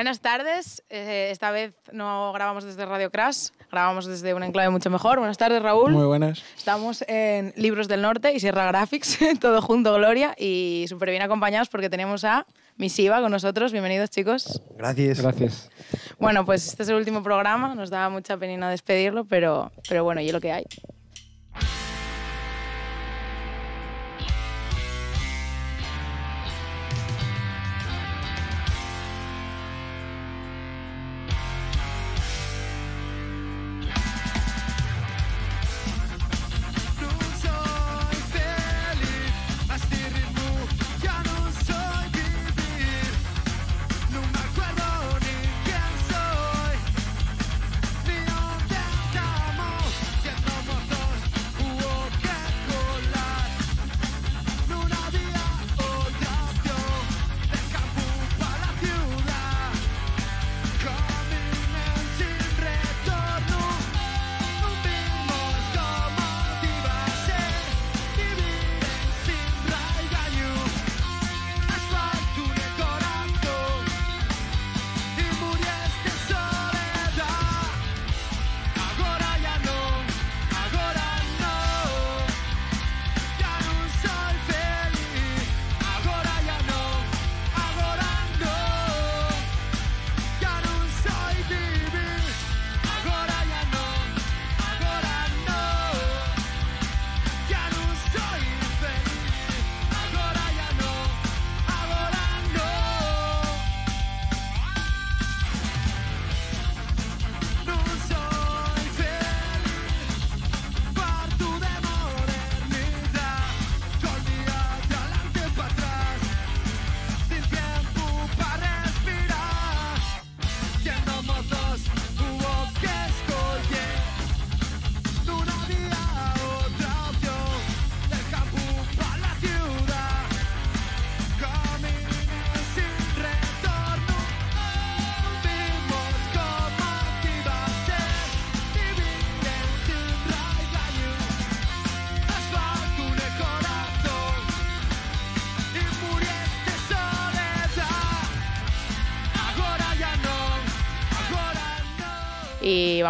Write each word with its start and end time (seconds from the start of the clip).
Buenas 0.00 0.20
tardes. 0.20 0.82
Eh, 0.88 1.28
esta 1.30 1.50
vez 1.50 1.74
no 1.92 2.32
grabamos 2.32 2.64
desde 2.64 2.86
Radio 2.86 3.10
Crash, 3.10 3.48
grabamos 3.70 4.06
desde 4.06 4.32
un 4.32 4.42
enclave 4.42 4.70
mucho 4.70 4.88
mejor. 4.88 5.18
Buenas 5.18 5.36
tardes, 5.36 5.60
Raúl. 5.60 5.92
Muy 5.92 6.06
buenas. 6.06 6.42
Estamos 6.56 7.04
en 7.06 7.52
Libros 7.54 7.86
del 7.86 8.00
Norte 8.00 8.32
y 8.32 8.40
Sierra 8.40 8.64
Graphics, 8.64 9.18
todo 9.42 9.60
junto, 9.60 9.92
Gloria, 9.92 10.34
y 10.38 10.86
súper 10.88 11.10
bien 11.10 11.20
acompañados 11.20 11.68
porque 11.68 11.90
tenemos 11.90 12.24
a 12.24 12.46
Misiva 12.78 13.20
con 13.20 13.30
nosotros. 13.30 13.72
Bienvenidos, 13.72 14.08
chicos. 14.08 14.62
Gracias. 14.78 15.20
Gracias. 15.20 15.70
Bueno, 16.18 16.46
pues 16.46 16.66
este 16.66 16.84
es 16.84 16.88
el 16.88 16.94
último 16.94 17.22
programa, 17.22 17.74
nos 17.74 17.90
da 17.90 18.08
mucha 18.08 18.38
pena 18.38 18.70
despedirlo, 18.70 19.26
pero, 19.26 19.70
pero 19.86 20.02
bueno, 20.02 20.22
y 20.22 20.28
es 20.28 20.32
lo 20.32 20.40
que 20.40 20.50
hay. 20.50 20.64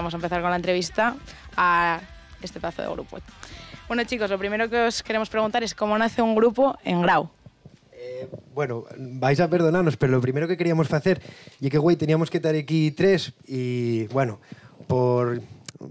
Vamos 0.01 0.15
a 0.15 0.17
empezar 0.17 0.41
con 0.41 0.49
la 0.49 0.57
entrevista 0.57 1.15
a 1.57 2.01
este 2.41 2.59
pedazo 2.59 2.81
de 2.81 2.89
grupo. 2.89 3.19
Bueno 3.87 4.05
chicos, 4.05 4.31
lo 4.31 4.39
primero 4.39 4.71
que 4.71 4.81
os 4.81 5.03
queremos 5.03 5.29
preguntar 5.29 5.63
es 5.63 5.75
cómo 5.75 5.99
nace 5.99 6.23
un 6.23 6.35
grupo 6.35 6.79
en 6.85 7.03
Grau. 7.03 7.29
Eh, 7.93 8.27
bueno, 8.55 8.85
vais 8.97 9.41
a 9.41 9.49
perdonarnos, 9.49 9.99
pero 9.99 10.13
lo 10.13 10.23
primero 10.23 10.49
que 10.49 10.57
queríamos 10.57 10.91
hacer 10.95 11.21
y 11.61 11.69
que 11.69 11.77
güey 11.77 11.97
teníamos 11.97 12.31
que 12.31 12.39
estar 12.39 12.55
aquí 12.55 12.93
tres 12.93 13.35
y 13.47 14.07
bueno, 14.07 14.41
por 14.87 15.43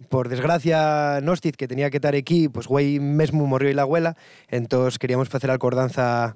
por 0.09 0.27
desgracia 0.27 1.19
Nostiz 1.21 1.55
que 1.55 1.67
tenía 1.67 1.91
que 1.91 1.97
estar 1.97 2.15
aquí, 2.15 2.49
pues 2.49 2.65
güey 2.65 2.99
mesmo 2.99 3.45
morrió 3.45 3.69
y 3.69 3.75
la 3.75 3.83
abuela, 3.83 4.17
entonces 4.47 4.97
queríamos 4.97 5.33
hacer 5.33 5.51
acordanza 5.51 6.33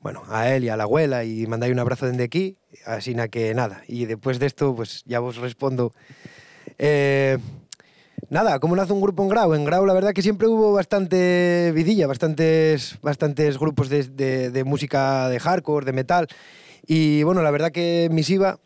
bueno, 0.00 0.22
a 0.28 0.52
él 0.52 0.64
y 0.64 0.68
a 0.68 0.76
la 0.76 0.84
abuela 0.84 1.24
y 1.24 1.46
mandáis 1.46 1.72
un 1.72 1.78
abrazo 1.78 2.06
desde 2.06 2.24
aquí, 2.24 2.56
así 2.86 3.14
que 3.30 3.54
nada. 3.54 3.82
Y 3.88 4.06
después 4.06 4.38
de 4.38 4.46
esto, 4.46 4.74
pues 4.74 5.02
ya 5.06 5.20
os 5.20 5.36
respondo. 5.36 5.92
Eh, 6.78 7.38
nada, 8.30 8.60
¿cómo 8.60 8.76
nace 8.76 8.92
un 8.92 9.00
grupo 9.00 9.22
en 9.22 9.28
Grau? 9.28 9.54
En 9.54 9.64
Grau 9.64 9.84
la 9.84 9.92
verdad 9.92 10.12
que 10.12 10.22
siempre 10.22 10.46
hubo 10.46 10.72
bastante 10.72 11.72
vidilla, 11.74 12.06
bastantes, 12.06 12.98
bastantes 13.02 13.58
grupos 13.58 13.88
de, 13.88 14.62
música 14.64 15.28
de 15.28 15.40
hardcore, 15.40 15.86
de 15.86 15.92
metal. 15.92 16.28
Y 16.86 17.22
bueno, 17.24 17.42
la 17.42 17.50
verdad 17.50 17.72
que 17.72 18.08
Misiva 18.10 18.60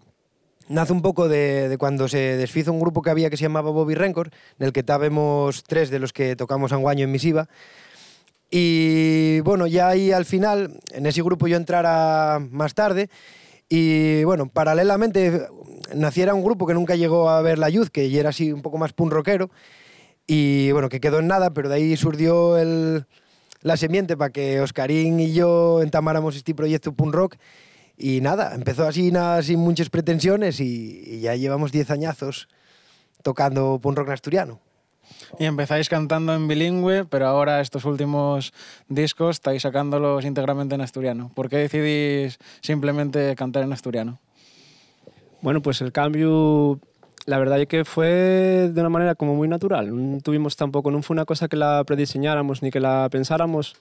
nace 0.68 0.92
un 0.92 1.02
poco 1.02 1.28
de, 1.28 1.68
de, 1.68 1.78
cuando 1.78 2.06
se 2.06 2.36
desfizo 2.36 2.72
un 2.72 2.80
grupo 2.80 3.02
que 3.02 3.10
había 3.10 3.30
que 3.30 3.36
se 3.36 3.44
llamaba 3.44 3.70
Bobby 3.70 3.94
Rencor, 3.94 4.30
en 4.58 4.66
el 4.66 4.72
que 4.72 4.80
estábamos 4.80 5.64
tres 5.64 5.90
de 5.90 5.98
los 5.98 6.12
que 6.12 6.36
tocamos 6.36 6.72
Anguaño 6.72 7.04
en 7.04 7.12
Misiva. 7.12 7.48
Y 8.54 9.40
bueno, 9.40 9.66
ya 9.66 9.88
ahí 9.88 10.12
al 10.12 10.26
final, 10.26 10.78
en 10.90 11.06
ese 11.06 11.22
grupo 11.22 11.48
yo 11.48 11.56
entrara 11.56 12.38
más 12.50 12.74
tarde. 12.74 13.08
Y 13.74 14.22
bueno, 14.24 14.50
paralelamente 14.50 15.48
naciera 15.94 16.34
un 16.34 16.44
grupo 16.44 16.66
que 16.66 16.74
nunca 16.74 16.94
llegó 16.94 17.30
a 17.30 17.40
ver 17.40 17.58
la 17.58 17.70
Youth, 17.70 17.88
que 17.88 18.10
ya 18.10 18.20
era 18.20 18.28
así 18.28 18.52
un 18.52 18.60
poco 18.60 18.76
más 18.76 18.92
punk 18.92 19.10
rockero. 19.14 19.48
Y 20.26 20.70
bueno, 20.72 20.90
que 20.90 21.00
quedó 21.00 21.20
en 21.20 21.28
nada, 21.28 21.54
pero 21.54 21.70
de 21.70 21.76
ahí 21.76 21.96
surgió 21.96 22.58
el, 22.58 23.06
la 23.62 23.78
semiente 23.78 24.14
para 24.14 24.30
que 24.30 24.60
Oscarín 24.60 25.18
y 25.20 25.32
yo 25.32 25.80
entamáramos 25.80 26.36
este 26.36 26.54
proyecto 26.54 26.92
punk 26.92 27.14
rock. 27.14 27.36
Y 27.96 28.20
nada, 28.20 28.54
empezó 28.54 28.86
así 28.86 29.10
nada, 29.10 29.42
sin 29.42 29.58
muchas 29.58 29.88
pretensiones 29.88 30.60
y, 30.60 31.04
y 31.06 31.20
ya 31.20 31.34
llevamos 31.34 31.72
10 31.72 31.92
añazos 31.92 32.48
tocando 33.22 33.78
punk 33.80 33.96
rock 33.96 34.10
asturiano. 34.10 34.60
Y 35.38 35.44
empezáis 35.44 35.88
cantando 35.88 36.34
en 36.34 36.48
bilingüe, 36.48 37.04
pero 37.04 37.26
ahora 37.26 37.60
estos 37.60 37.84
últimos 37.84 38.52
discos 38.88 39.36
estáis 39.36 39.62
sacándolos 39.62 40.24
íntegramente 40.24 40.74
en 40.74 40.80
asturiano. 40.80 41.30
¿Por 41.34 41.48
qué 41.48 41.56
decidís 41.56 42.38
simplemente 42.60 43.34
cantar 43.36 43.62
en 43.62 43.72
asturiano? 43.72 44.20
Bueno, 45.40 45.60
pues 45.60 45.80
el 45.80 45.90
cambio, 45.90 46.78
la 47.26 47.38
verdad 47.38 47.60
es 47.60 47.66
que 47.66 47.84
fue 47.84 48.70
de 48.72 48.80
una 48.80 48.90
manera 48.90 49.14
como 49.14 49.34
muy 49.34 49.48
natural. 49.48 49.90
No 49.90 50.20
tuvimos 50.20 50.56
tampoco, 50.56 50.90
no 50.90 51.02
fue 51.02 51.14
una 51.14 51.24
cosa 51.24 51.48
que 51.48 51.56
la 51.56 51.82
prediseñáramos 51.84 52.62
ni 52.62 52.70
que 52.70 52.80
la 52.80 53.08
pensáramos. 53.10 53.76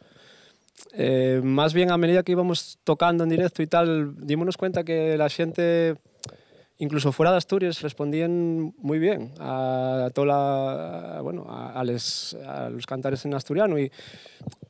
Eh, 0.93 1.41
más 1.43 1.73
bien 1.73 1.91
a 1.91 1.97
medida 1.97 2.23
que 2.23 2.31
íbamos 2.31 2.79
tocando 2.83 3.23
en 3.23 3.29
directo 3.29 3.61
y 3.61 3.67
tal, 3.67 4.15
dimos 4.17 4.57
cuenta 4.57 4.83
que 4.83 5.17
la 5.17 5.29
gente 5.29 5.97
incluso 6.81 7.11
fuera 7.11 7.31
de 7.31 7.37
Asturias 7.37 7.81
respondían 7.81 8.73
muy 8.79 8.97
bien 8.97 9.31
a, 9.39 10.09
toda 10.15 10.27
la, 10.27 11.21
bueno, 11.21 11.45
a, 11.47 11.83
les, 11.83 12.33
a, 12.43 12.69
los 12.71 12.87
cantares 12.87 13.23
en 13.25 13.35
asturiano 13.35 13.77
y, 13.77 13.91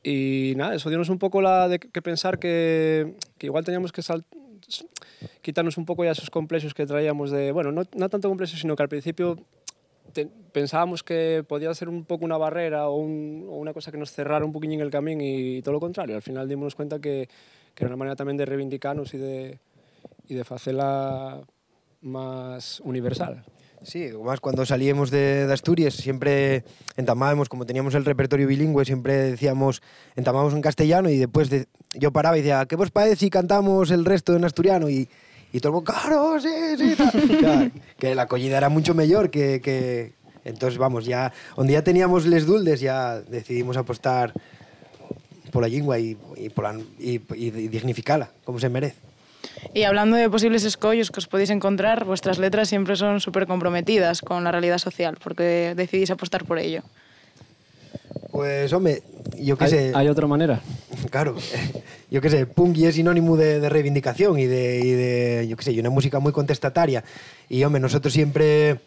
y 0.02 0.52
nada, 0.56 0.74
eso 0.74 0.90
dio 0.90 1.00
un 1.00 1.18
poco 1.18 1.40
la 1.40 1.68
de 1.68 1.78
que 1.78 2.02
pensar 2.02 2.38
que, 2.38 3.14
que 3.38 3.46
igual 3.46 3.64
teníamos 3.64 3.92
que 3.92 4.02
quitarnos 5.40 5.78
un 5.78 5.86
poco 5.86 6.04
ya 6.04 6.10
esos 6.10 6.28
complejos 6.28 6.74
que 6.74 6.84
traíamos 6.84 7.30
de, 7.30 7.50
bueno, 7.50 7.72
no, 7.72 7.84
no 7.96 8.08
tanto 8.10 8.28
complejos, 8.28 8.60
sino 8.60 8.76
que 8.76 8.82
al 8.82 8.90
principio 8.90 9.38
te, 10.12 10.26
pensábamos 10.26 11.02
que 11.02 11.42
podía 11.48 11.72
ser 11.72 11.88
un 11.88 12.04
poco 12.04 12.26
una 12.26 12.36
barrera 12.36 12.88
o, 12.88 12.96
un, 12.96 13.46
o, 13.48 13.56
una 13.56 13.72
cosa 13.72 13.90
que 13.90 13.96
nos 13.96 14.12
cerrara 14.12 14.44
un 14.44 14.52
poquillo 14.52 14.74
en 14.74 14.80
el 14.80 14.90
camino 14.90 15.22
y 15.24 15.62
todo 15.62 15.72
lo 15.72 15.80
contrario. 15.80 16.14
Al 16.14 16.22
final 16.22 16.46
dimos 16.46 16.74
cuenta 16.74 17.00
que, 17.00 17.26
que 17.74 17.84
era 17.84 17.88
una 17.88 17.96
manera 17.96 18.16
también 18.16 18.36
de 18.36 18.44
reivindicarnos 18.44 19.14
y 19.14 19.18
de, 19.18 19.58
y 20.28 20.34
de 20.34 20.42
hacerla 20.42 21.42
más 22.02 22.80
universal. 22.80 23.44
Sí, 23.84 24.10
más 24.22 24.40
cuando 24.40 24.64
salíamos 24.64 25.10
de, 25.10 25.48
Asturias 25.52 25.94
siempre 25.94 26.64
entamábamos, 26.96 27.48
como 27.48 27.66
teníamos 27.66 27.94
el 27.94 28.04
repertorio 28.04 28.46
bilingüe, 28.46 28.84
siempre 28.84 29.14
decíamos, 29.16 29.82
entamábamos 30.14 30.54
en 30.54 30.62
castellano 30.62 31.08
y 31.10 31.18
después 31.18 31.50
de, 31.50 31.66
yo 31.94 32.12
paraba 32.12 32.38
y 32.38 32.42
decía, 32.42 32.64
¿qué 32.66 32.76
vos 32.76 32.90
parece 32.90 33.16
si 33.16 33.30
cantamos 33.30 33.90
el 33.90 34.04
resto 34.04 34.36
en 34.36 34.44
asturiano? 34.44 34.88
Y, 34.88 35.08
Y 35.52 35.60
todo 35.60 35.70
el 35.70 35.74
mundo, 35.74 35.92
claro, 35.92 36.40
sí, 36.40 36.48
sí. 36.78 36.94
tal". 36.96 37.08
O 37.36 37.40
sea, 37.40 37.70
que 37.98 38.14
la 38.14 38.22
acogida 38.22 38.56
era 38.56 38.68
mucho 38.68 38.94
mayor 38.94 39.30
que, 39.30 39.60
que... 39.60 40.14
Entonces, 40.44 40.78
vamos, 40.78 41.04
ya... 41.04 41.32
Donde 41.56 41.74
ya 41.74 41.84
teníamos 41.84 42.26
les 42.26 42.46
duldes, 42.46 42.80
ya 42.80 43.20
decidimos 43.20 43.76
apostar 43.76 44.32
por 45.52 45.62
la 45.62 45.68
lengua 45.68 45.98
y, 45.98 46.16
y, 46.36 46.48
por 46.48 46.64
y 46.98 47.18
dignificarla, 47.18 48.30
como 48.44 48.58
se 48.58 48.68
merece. 48.68 49.11
Y 49.74 49.84
hablando 49.84 50.16
de 50.16 50.28
posibles 50.28 50.64
escollos 50.64 51.10
que 51.10 51.20
os 51.20 51.26
podéis 51.28 51.50
encontrar, 51.50 52.04
vuestras 52.04 52.38
letras 52.38 52.68
siempre 52.68 52.96
son 52.96 53.20
súper 53.20 53.46
comprometidas 53.46 54.20
con 54.20 54.44
la 54.44 54.50
realidad 54.50 54.78
social, 54.78 55.16
porque 55.22 55.74
decidís 55.76 56.10
apostar 56.10 56.44
por 56.44 56.58
ello. 56.58 56.82
Pues, 58.30 58.72
hombre, 58.72 59.02
yo 59.38 59.56
qué 59.58 59.64
¿Hay, 59.64 59.70
sé... 59.70 59.92
hay 59.94 60.08
otra 60.08 60.26
manera? 60.26 60.60
Claro, 61.10 61.36
yo 62.10 62.20
qué 62.20 62.30
sé, 62.30 62.46
punk 62.46 62.76
y 62.78 62.86
es 62.86 62.94
sinónimo 62.94 63.36
de, 63.36 63.60
de 63.60 63.68
reivindicación 63.68 64.38
y 64.38 64.46
de, 64.46 64.80
y 64.82 64.90
de, 64.92 65.46
yo 65.48 65.56
qué 65.56 65.64
sé, 65.64 65.72
y 65.72 65.80
una 65.80 65.90
música 65.90 66.20
muy 66.20 66.32
contestataria. 66.32 67.02
Y, 67.50 67.64
hombre, 67.64 67.80
nosotros 67.80 68.12
siempre, 68.14 68.78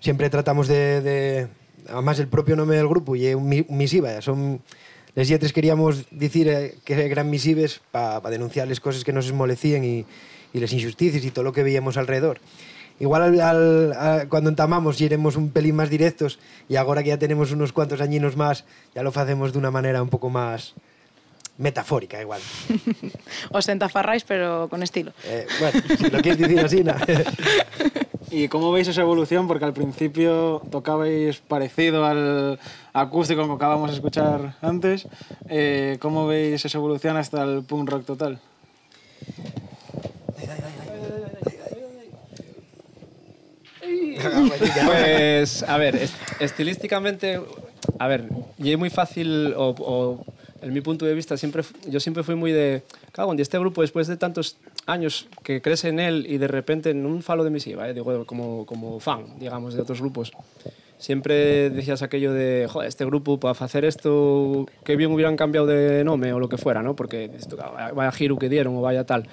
siempre 0.00 0.30
tratamos 0.30 0.66
de, 0.66 1.00
de- 1.02 1.48
Además, 1.90 2.18
el 2.18 2.28
propio 2.28 2.54
nombre 2.56 2.76
del 2.76 2.88
grupo 2.88 3.16
y 3.16 3.26
es 3.26 3.36
misiva, 3.38 4.20
son... 4.22 4.60
Les 5.18 5.26
lletres 5.26 5.52
queríamos 5.52 6.04
decir 6.12 6.46
eh, 6.48 6.76
que 6.84 6.94
eran 7.10 7.28
misives 7.28 7.80
para 7.90 8.20
denunciar 8.30 8.68
las 8.68 8.78
cosas 8.78 9.02
que 9.02 9.12
nos 9.12 9.26
esmolecían 9.26 9.82
y, 9.84 10.06
y 10.52 10.60
las 10.60 10.72
injusticias 10.72 11.24
y 11.24 11.32
todo 11.32 11.42
lo 11.42 11.52
que 11.52 11.64
veíamos 11.64 11.96
alrededor. 11.96 12.38
Igual 13.00 13.22
al, 13.22 13.40
al- 13.40 13.92
a- 13.94 14.26
cuando 14.28 14.48
entamamos 14.50 15.00
y 15.00 15.06
éramos 15.06 15.34
un 15.34 15.50
pelín 15.50 15.74
más 15.74 15.90
directos 15.90 16.38
y 16.68 16.76
ahora 16.76 17.02
que 17.02 17.08
ya 17.08 17.18
tenemos 17.18 17.50
unos 17.50 17.72
cuantos 17.72 18.00
añinos 18.00 18.36
más, 18.36 18.64
ya 18.94 19.02
lo 19.02 19.10
hacemos 19.10 19.52
de 19.52 19.58
una 19.58 19.72
manera 19.72 20.00
un 20.02 20.08
poco 20.08 20.30
más 20.30 20.74
metafórica 21.58 22.20
igual. 22.20 22.40
Os 23.50 23.68
entafarráis, 23.68 24.22
pero 24.22 24.68
con 24.70 24.84
estilo. 24.84 25.12
Eh, 25.24 25.46
bueno, 25.58 25.80
si 25.98 26.10
lo 26.10 26.22
quieres 26.22 26.38
decir 26.38 26.60
así, 26.60 26.84
¿no? 26.84 26.94
¿Y 28.38 28.46
cómo 28.48 28.70
veis 28.70 28.86
esa 28.86 29.00
evolución? 29.00 29.48
Porque 29.48 29.64
al 29.64 29.72
principio 29.72 30.62
tocabais 30.70 31.38
parecido 31.38 32.04
al 32.06 32.60
acústico 32.92 33.44
que 33.48 33.52
acabamos 33.52 33.90
de 33.90 33.96
escuchar 33.96 34.54
antes. 34.62 35.08
Eh, 35.48 35.96
¿Cómo 36.00 36.26
veis 36.28 36.64
esa 36.64 36.78
evolución 36.78 37.16
hasta 37.16 37.42
el 37.42 37.64
punk 37.64 37.90
rock 37.90 38.04
total? 38.04 38.38
Pues, 44.86 45.62
a 45.62 45.76
ver, 45.78 45.96
est- 45.96 46.14
estilísticamente, 46.40 47.40
a 47.98 48.06
ver, 48.08 48.28
y 48.58 48.72
es 48.72 48.78
muy 48.78 48.90
fácil, 48.90 49.54
o, 49.56 50.24
en 50.60 50.72
mi 50.72 50.80
punto 50.80 51.04
de 51.06 51.14
vista, 51.14 51.36
siempre, 51.36 51.62
yo 51.88 52.00
siempre 52.00 52.22
fui 52.22 52.34
muy 52.34 52.52
de, 52.52 52.82
cago, 53.12 53.32
en 53.32 53.40
este 53.40 53.58
grupo, 53.58 53.82
después 53.82 54.06
de 54.08 54.16
tantos 54.16 54.56
años 54.88 55.28
que 55.44 55.60
crees 55.60 55.84
en 55.84 56.00
él 56.00 56.26
y 56.28 56.38
de 56.38 56.48
repente 56.48 56.90
en 56.90 57.04
un 57.06 57.22
falo 57.22 57.44
de 57.44 57.50
misiva, 57.50 57.88
eh, 57.88 57.94
digo, 57.94 58.24
como, 58.24 58.64
como 58.66 58.98
fan, 58.98 59.38
digamos, 59.38 59.74
de 59.74 59.82
otros 59.82 60.00
grupos, 60.00 60.32
siempre 60.96 61.70
decías 61.70 62.02
aquello 62.02 62.32
de, 62.32 62.66
joder, 62.68 62.88
este 62.88 63.04
grupo 63.04 63.38
para 63.38 63.52
hacer 63.64 63.84
esto, 63.84 64.66
que 64.84 64.96
bien 64.96 65.12
hubieran 65.12 65.36
cambiado 65.36 65.66
de 65.66 66.02
nombre 66.04 66.32
o 66.32 66.40
lo 66.40 66.48
que 66.48 66.56
fuera, 66.56 66.82
¿no? 66.82 66.96
Porque 66.96 67.30
esto, 67.36 67.56
vaya, 67.56 67.92
vaya 67.92 68.12
giro 68.12 68.38
que 68.38 68.48
dieron 68.48 68.76
o 68.76 68.80
vaya 68.80 69.04
tal. 69.04 69.28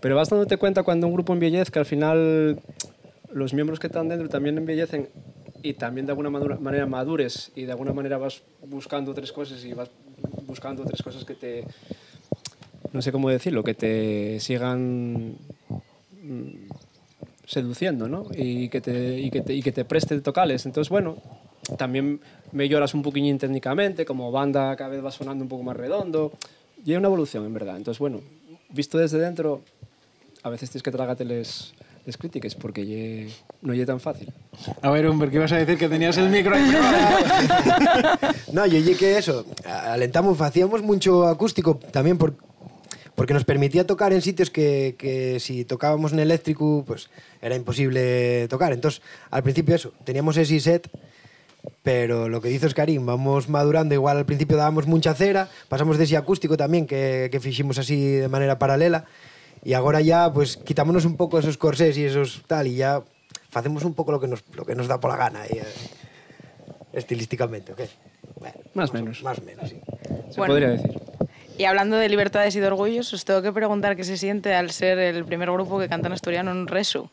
Pero 0.00 0.14
vas 0.14 0.30
dándote 0.30 0.56
cuenta 0.56 0.84
cuando 0.84 1.08
un 1.08 1.12
grupo 1.12 1.32
embellezca, 1.32 1.80
al 1.80 1.86
final 1.86 2.60
los 3.32 3.52
miembros 3.52 3.80
que 3.80 3.88
están 3.88 4.08
dentro 4.08 4.28
también 4.28 4.58
embellecen 4.58 5.08
y 5.62 5.74
también 5.74 6.06
de 6.06 6.12
alguna 6.12 6.30
manera 6.30 6.86
madures 6.86 7.52
y 7.54 7.64
de 7.64 7.72
alguna 7.72 7.92
manera 7.92 8.16
vas 8.16 8.42
buscando 8.64 9.10
otras 9.10 9.32
cosas 9.32 9.64
y 9.64 9.74
vas 9.74 9.90
buscando 10.46 10.82
otras 10.82 11.02
cosas 11.02 11.24
que 11.24 11.34
te 11.34 11.64
no 12.92 13.02
sé 13.02 13.12
cómo 13.12 13.30
decirlo 13.30 13.62
que 13.62 13.74
te 13.74 14.40
sigan 14.40 15.34
mm, 16.22 16.48
seduciendo 17.46 18.08
¿no? 18.08 18.26
y, 18.36 18.68
que 18.68 18.80
te, 18.80 19.18
y, 19.18 19.30
que 19.30 19.40
te, 19.42 19.54
y 19.54 19.62
que 19.62 19.72
te 19.72 19.84
preste 19.84 20.20
tocales 20.20 20.66
entonces 20.66 20.88
bueno 20.90 21.16
también 21.78 22.20
me 22.52 22.68
lloras 22.68 22.94
un 22.94 23.02
poquillín 23.02 23.38
técnicamente 23.38 24.04
como 24.04 24.30
banda 24.32 24.74
cada 24.76 24.90
vez 24.90 25.04
va 25.04 25.10
sonando 25.10 25.44
un 25.44 25.48
poco 25.48 25.62
más 25.62 25.76
redondo 25.76 26.32
y 26.84 26.92
hay 26.92 26.96
una 26.96 27.08
evolución 27.08 27.44
en 27.44 27.54
verdad 27.54 27.76
entonces 27.76 27.98
bueno 27.98 28.20
visto 28.70 28.98
desde 28.98 29.18
dentro 29.18 29.62
a 30.42 30.48
veces 30.50 30.70
tienes 30.70 30.82
que 30.82 30.90
tragarte 30.90 31.24
les, 31.24 31.74
críticas 32.18 32.54
porque 32.56 32.84
ye- 32.86 33.28
no 33.62 33.72
es 33.72 33.86
tan 33.86 34.00
fácil. 34.00 34.32
A 34.82 34.90
ver, 34.90 35.06
Humber, 35.08 35.30
¿qué 35.30 35.36
ibas 35.36 35.52
a 35.52 35.58
decir? 35.58 35.78
Que 35.78 35.88
tenías 35.88 36.16
el 36.18 36.28
micro 36.28 36.56
ahí. 36.56 36.64
No, 38.52 38.66
yo 38.72 38.78
llegué 38.80 39.16
eso. 39.18 39.44
Alentamos, 39.64 40.40
hacíamos 40.40 40.82
mucho 40.82 41.26
acústico 41.28 41.76
también 41.76 42.18
por, 42.18 42.34
porque 43.20 43.34
nos 43.34 43.44
permitía 43.44 43.86
tocar 43.86 44.14
en 44.14 44.22
sitios 44.22 44.48
que, 44.48 44.94
que 44.96 45.40
si 45.40 45.66
tocábamos 45.66 46.14
en 46.14 46.20
eléctrico, 46.20 46.84
pues 46.86 47.10
era 47.42 47.54
imposible 47.54 48.48
tocar. 48.48 48.72
Entonces, 48.72 49.02
al 49.30 49.42
principio 49.42 49.74
eso, 49.74 49.92
teníamos 50.04 50.38
ese 50.38 50.58
set, 50.58 50.88
pero 51.82 52.30
lo 52.30 52.40
que 52.40 52.48
dices 52.48 52.72
Karim, 52.72 53.04
vamos 53.04 53.50
madurando, 53.50 53.92
igual 53.94 54.16
al 54.16 54.24
principio 54.24 54.56
dábamos 54.56 54.86
mucha 54.86 55.12
cera, 55.12 55.50
pasamos 55.68 55.98
de 55.98 56.04
ese 56.04 56.16
acústico 56.16 56.56
también, 56.56 56.86
que, 56.86 57.28
que 57.30 57.40
fiximos 57.40 57.76
así 57.76 58.02
de 58.02 58.28
manera 58.28 58.58
paralela, 58.58 59.04
y 59.62 59.74
ahora 59.74 60.00
ya, 60.00 60.32
pues, 60.32 60.56
quitámonos 60.56 61.04
un 61.04 61.18
poco 61.18 61.38
esos 61.38 61.58
corsés 61.58 61.98
y 61.98 62.06
esos 62.06 62.42
tal, 62.46 62.68
y 62.68 62.76
ya 62.76 63.02
hacemos 63.52 63.84
un 63.84 63.92
poco 63.92 64.12
lo 64.12 64.20
que 64.20 64.28
nos, 64.28 64.44
lo 64.54 64.64
que 64.64 64.74
nos 64.74 64.88
da 64.88 64.98
por 64.98 65.10
la 65.10 65.18
gana, 65.18 65.40
y, 65.46 65.58
eh, 65.58 65.64
estilísticamente, 66.94 67.74
¿ok? 67.74 67.80
Bueno, 68.38 68.56
Más 68.72 68.88
o 68.88 68.94
menos. 68.94 69.22
Más 69.22 69.38
o 69.38 69.42
menos, 69.42 69.68
sí. 69.68 69.78
Se 70.30 70.38
Bueno. 70.38 70.54
podría 70.54 70.70
decir. 70.70 70.98
Y 71.60 71.66
hablando 71.66 71.98
de 71.98 72.08
libertades 72.08 72.56
y 72.56 72.60
de 72.60 72.68
orgullos, 72.68 73.12
os 73.12 73.26
tengo 73.26 73.42
que 73.42 73.52
preguntar 73.52 73.94
qué 73.94 74.02
se 74.02 74.16
siente 74.16 74.54
al 74.54 74.70
ser 74.70 74.98
el 74.98 75.26
primer 75.26 75.50
grupo 75.50 75.78
que 75.78 75.90
canta 75.90 76.06
en 76.06 76.14
asturiano 76.14 76.52
en 76.52 76.66
resu. 76.66 77.10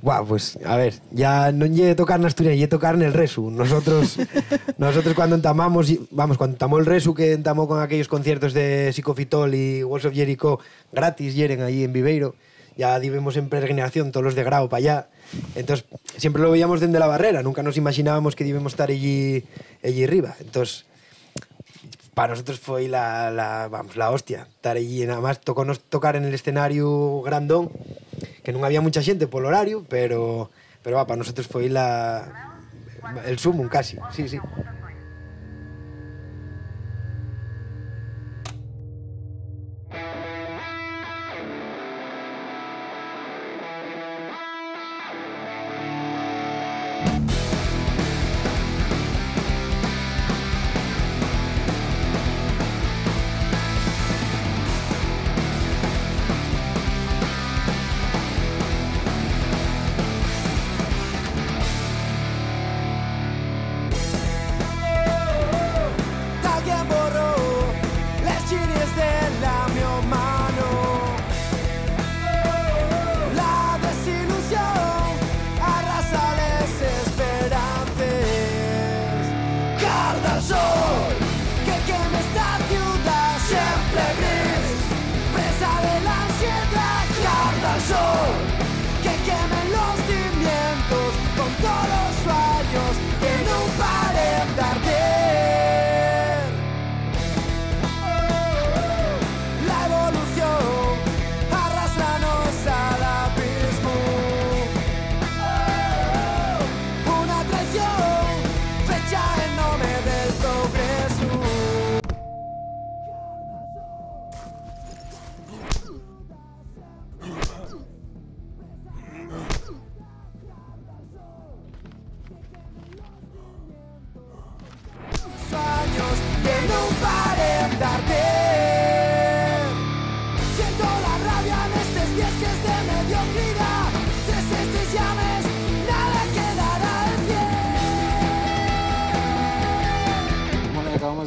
Guau, 0.00 0.24
pues 0.24 0.56
a 0.64 0.76
ver, 0.76 0.94
ya 1.10 1.50
no 1.50 1.66
lle 1.66 1.96
tocar 1.96 2.20
en 2.20 2.26
Asturias, 2.26 2.54
lle 2.56 2.68
tocar 2.68 2.94
en 2.94 3.02
el 3.02 3.12
Resu. 3.12 3.50
Nosotros, 3.50 4.18
nosotros 4.78 5.14
cuando 5.14 5.34
entamamos, 5.34 5.92
vamos, 6.12 6.38
cuando 6.38 6.54
entamó 6.54 6.78
el 6.78 6.86
Resu, 6.86 7.12
que 7.12 7.32
entamó 7.32 7.66
con 7.66 7.82
aquellos 7.82 8.06
conciertos 8.06 8.54
de 8.54 8.92
Psicofitol 8.92 9.52
y 9.52 9.82
Walls 9.82 10.04
of 10.04 10.14
Jericho 10.14 10.60
gratis, 10.92 11.34
yeren 11.34 11.60
ahí 11.60 11.82
en 11.82 11.92
Viveiro, 11.92 12.36
ya 12.76 12.96
vivimos 13.00 13.36
en 13.36 13.48
peregrinación 13.48 14.12
todos 14.12 14.22
los 14.22 14.36
de 14.36 14.44
grado 14.44 14.68
para 14.68 14.78
allá. 14.78 15.08
Entonces, 15.56 15.86
siempre 16.18 16.40
lo 16.40 16.52
veíamos 16.52 16.78
desde 16.80 17.00
la 17.00 17.08
barrera, 17.08 17.42
nunca 17.42 17.64
nos 17.64 17.76
imaginábamos 17.76 18.36
que 18.36 18.44
debíamos 18.44 18.74
estar 18.74 18.90
allí, 18.90 19.42
allí 19.82 20.04
arriba. 20.04 20.36
Entonces, 20.38 20.84
para 22.14 22.32
nosotros 22.32 22.58
foi 22.62 22.86
la, 22.86 23.30
la, 23.30 23.68
vamos, 23.68 23.98
la 23.98 24.10
hostia 24.10 24.46
estar 24.54 24.76
allí. 24.76 25.04
Nada 25.06 25.20
más 25.20 25.40
tocó 25.40 25.64
nos 25.64 25.80
tocar 25.80 26.16
en 26.16 26.24
el 26.24 26.34
escenario 26.34 27.20
grandón, 27.22 27.70
que 28.42 28.54
non 28.54 28.62
había 28.62 28.80
mucha 28.80 29.02
xente 29.02 29.26
polo 29.26 29.50
horario, 29.50 29.82
pero, 29.90 30.50
pero 30.82 30.96
va, 30.96 31.06
para 31.06 31.18
nosotros 31.18 31.50
foi 31.50 31.66
la, 31.66 32.54
el 33.26 33.38
sumum 33.38 33.68
casi, 33.68 33.98
sí, 34.14 34.30
sí. 34.30 34.38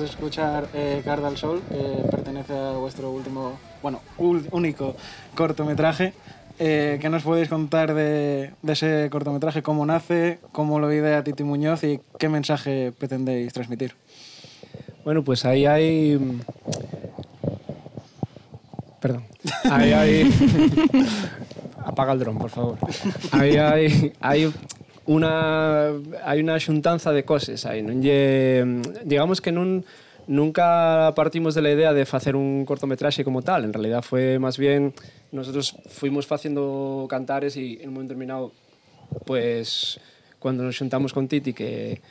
Escuchar 0.08 0.68
eh, 0.74 1.02
Carda 1.06 1.28
al 1.28 1.38
Sol, 1.38 1.62
que 1.70 2.10
pertenece 2.10 2.54
a 2.54 2.72
vuestro 2.72 3.12
último, 3.12 3.60
bueno, 3.82 4.02
único 4.52 4.96
cortometraje. 5.36 6.14
Eh, 6.60 6.98
¿Qué 7.00 7.10
nos 7.10 7.24
podéis 7.24 7.50
contar 7.50 7.94
de, 7.94 8.52
de 8.62 8.74
ese 8.74 9.10
cortometraje? 9.12 9.62
¿Cómo 9.62 9.86
nace? 9.86 10.40
¿Cómo 10.52 10.80
lo 10.80 10.92
idea 10.92 11.24
Titi 11.24 11.44
Muñoz? 11.44 11.84
¿Y 11.84 12.00
qué 12.18 12.30
mensaje 12.30 12.92
pretendéis 12.98 13.54
transmitir? 13.54 13.94
Bueno, 15.06 15.24
pues 15.24 15.46
ahí 15.46 15.66
hay... 15.66 16.20
Perdón. 19.00 19.24
Ahí 19.70 19.94
hay... 19.94 20.34
Apaga 21.86 22.14
el 22.14 22.20
dron, 22.20 22.38
por 22.38 22.50
favor. 22.50 22.78
Ahí 23.32 23.56
hay, 23.56 24.14
hay 24.20 24.52
una 25.08 25.96
hai 26.28 26.44
unha 26.44 26.60
xuntanza 26.60 27.16
de 27.16 27.24
coses 27.24 27.64
aí, 27.64 27.82
non 27.82 28.04
lle 28.04 28.64
digamos 29.08 29.40
que 29.40 29.56
nun 29.56 29.88
nunca 30.28 31.14
partimos 31.16 31.56
de 31.56 31.62
la 31.62 31.72
idea 31.72 31.94
de 31.94 32.04
hacer 32.04 32.36
un 32.36 32.66
cortometraje 32.66 33.24
como 33.24 33.42
tal. 33.42 33.64
En 33.64 33.74
realidad 33.74 34.04
fue 34.04 34.40
más 34.40 34.58
bien 34.58 34.94
nosotros 35.32 35.76
fuimos 35.88 36.28
facendo 36.28 37.08
cantares 37.10 37.56
y 37.56 37.80
en 37.82 37.90
un 37.90 37.94
momento 37.96 38.14
determinado, 38.14 38.52
pues 39.26 40.00
cuando 40.40 40.64
nos 40.64 40.78
juntamos 40.78 41.14
con 41.14 41.28
Titi, 41.28 41.54
que, 41.54 42.02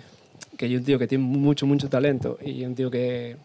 que 0.56 0.66
é 0.66 0.76
un 0.76 0.82
tío 0.82 0.98
que 0.98 1.06
tiene 1.06 1.22
mucho, 1.24 1.66
mucho 1.66 1.88
talento 1.88 2.38
y 2.42 2.64
un 2.64 2.74
tío 2.74 2.90
que, 2.90 3.36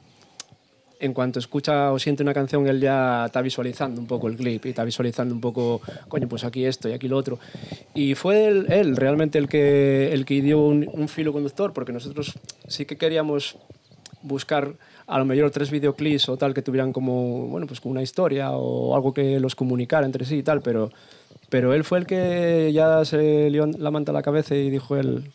en 1.01 1.13
cuanto 1.13 1.39
escucha 1.39 1.91
o 1.91 1.99
siente 1.99 2.23
una 2.23 2.33
canción, 2.33 2.67
él 2.67 2.79
ya 2.79 3.25
está 3.25 3.41
visualizando 3.41 3.99
un 3.99 4.07
poco 4.07 4.27
el 4.27 4.37
clip 4.37 4.65
y 4.67 4.69
está 4.69 4.83
visualizando 4.83 5.33
un 5.33 5.41
poco, 5.41 5.81
coño, 6.07 6.29
pues 6.29 6.43
aquí 6.43 6.63
esto 6.63 6.87
y 6.87 6.93
aquí 6.93 7.07
lo 7.07 7.17
otro. 7.17 7.39
Y 7.95 8.13
fue 8.15 8.47
él, 8.47 8.95
realmente 8.95 9.39
el 9.39 9.49
que, 9.49 10.13
el 10.13 10.25
que 10.25 10.41
dio 10.41 10.59
un, 10.59 10.87
un 10.93 11.07
filo 11.07 11.33
conductor, 11.33 11.73
porque 11.73 11.91
nosotros 11.91 12.33
sí 12.67 12.85
que 12.85 12.97
queríamos 12.97 13.57
buscar 14.21 14.73
a 15.07 15.17
lo 15.17 15.25
mejor 15.25 15.49
tres 15.51 15.71
videoclips 15.71 16.29
o 16.29 16.37
tal 16.37 16.53
que 16.53 16.61
tuvieran 16.61 16.93
como, 16.93 17.47
bueno, 17.47 17.67
pues 17.67 17.81
como 17.81 17.91
una 17.91 18.01
historia 18.01 18.51
o 18.51 18.95
algo 18.95 19.13
que 19.13 19.39
los 19.39 19.55
comunicara 19.55 20.05
entre 20.05 20.25
sí 20.25 20.37
y 20.37 20.43
tal, 20.43 20.61
pero, 20.61 20.91
pero 21.49 21.73
él 21.73 21.83
fue 21.83 21.99
el 21.99 22.05
que 22.05 22.71
ya 22.73 23.03
se 23.05 23.49
lió 23.49 23.65
la 23.65 23.91
manta 23.91 24.11
a 24.11 24.13
la 24.13 24.21
cabeza 24.21 24.55
y 24.55 24.69
dijo 24.69 24.95
él, 24.95 25.31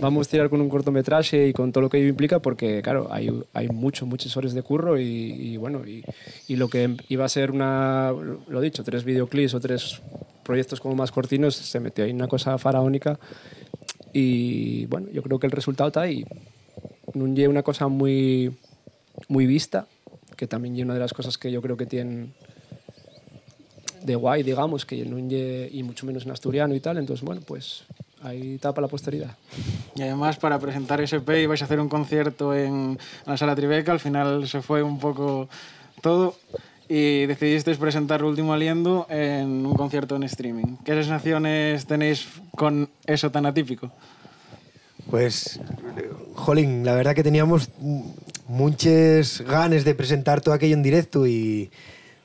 vamos 0.00 0.26
a 0.26 0.30
tirar 0.30 0.50
con 0.50 0.60
un 0.60 0.68
cortometraje 0.68 1.48
y 1.48 1.52
con 1.52 1.72
todo 1.72 1.82
lo 1.82 1.90
que 1.90 1.98
ello 1.98 2.08
implica 2.08 2.40
porque 2.40 2.82
claro 2.82 3.08
hay, 3.10 3.30
hay 3.52 3.68
mucho 3.68 4.06
muchas 4.06 4.36
horas 4.36 4.54
de 4.54 4.62
curro 4.62 4.98
y, 4.98 5.04
y 5.04 5.56
bueno 5.56 5.86
y, 5.86 6.04
y, 6.48 6.56
lo 6.56 6.68
que 6.68 6.96
iba 7.08 7.24
a 7.24 7.28
ser 7.28 7.50
una 7.50 8.12
lo 8.12 8.60
dicho 8.60 8.84
tres 8.84 9.04
videoclips 9.04 9.54
o 9.54 9.60
tres 9.60 10.00
proyectos 10.44 10.80
como 10.80 10.94
más 10.94 11.12
cortinos 11.12 11.54
se 11.54 11.80
metió 11.80 12.04
ahí 12.04 12.12
una 12.12 12.28
cosa 12.28 12.58
faraónica 12.58 13.18
y 14.12 14.86
bueno 14.86 15.08
yo 15.12 15.22
creo 15.22 15.38
que 15.38 15.46
el 15.46 15.52
resultado 15.52 15.88
está 15.88 16.02
ahí. 16.02 16.24
No 17.14 17.24
una 17.24 17.62
cosa 17.62 17.88
muy 17.88 18.56
muy 19.28 19.46
vista 19.46 19.86
que 20.36 20.46
también 20.46 20.76
es 20.76 20.84
una 20.84 20.94
de 20.94 21.00
las 21.00 21.12
cosas 21.12 21.38
que 21.38 21.50
yo 21.52 21.60
creo 21.60 21.76
que 21.76 21.86
tienen 21.86 22.32
de 24.02 24.14
guay 24.14 24.42
digamos 24.42 24.86
que 24.86 25.04
no 25.04 25.18
y 25.18 25.82
mucho 25.82 26.06
menos 26.06 26.24
en 26.24 26.32
asturiano 26.32 26.74
y 26.74 26.80
tal. 26.80 26.98
Entonces 26.98 27.24
bueno 27.24 27.42
pues 27.46 27.84
ahí 28.22 28.58
para 28.58 28.82
la 28.82 28.88
posteridad. 28.88 29.36
Y 29.94 30.02
además 30.02 30.36
para 30.36 30.58
presentar 30.58 31.00
SP 31.00 31.46
vais 31.46 31.62
a 31.62 31.64
hacer 31.64 31.80
un 31.80 31.88
concierto 31.88 32.54
en 32.54 32.98
la 33.26 33.36
sala 33.36 33.56
Tribeca, 33.56 33.92
al 33.92 34.00
final 34.00 34.48
se 34.48 34.62
fue 34.62 34.82
un 34.82 34.98
poco 34.98 35.48
todo 36.00 36.36
y 36.88 37.26
decidisteis 37.26 37.78
presentar 37.78 38.24
Último 38.24 38.52
Aliendo 38.52 39.06
en 39.08 39.64
un 39.64 39.74
concierto 39.74 40.16
en 40.16 40.24
streaming. 40.24 40.76
¿Qué 40.84 40.92
sensaciones 40.94 41.86
tenéis 41.86 42.26
con 42.56 42.90
eso 43.06 43.30
tan 43.30 43.46
atípico? 43.46 43.92
Pues, 45.08 45.60
jolín, 46.34 46.84
la 46.84 46.94
verdad 46.94 47.14
que 47.14 47.22
teníamos 47.22 47.70
muchas 48.48 49.40
ganas 49.42 49.84
de 49.84 49.94
presentar 49.94 50.40
todo 50.40 50.52
aquello 50.52 50.74
en 50.74 50.82
directo 50.82 51.28
y, 51.28 51.70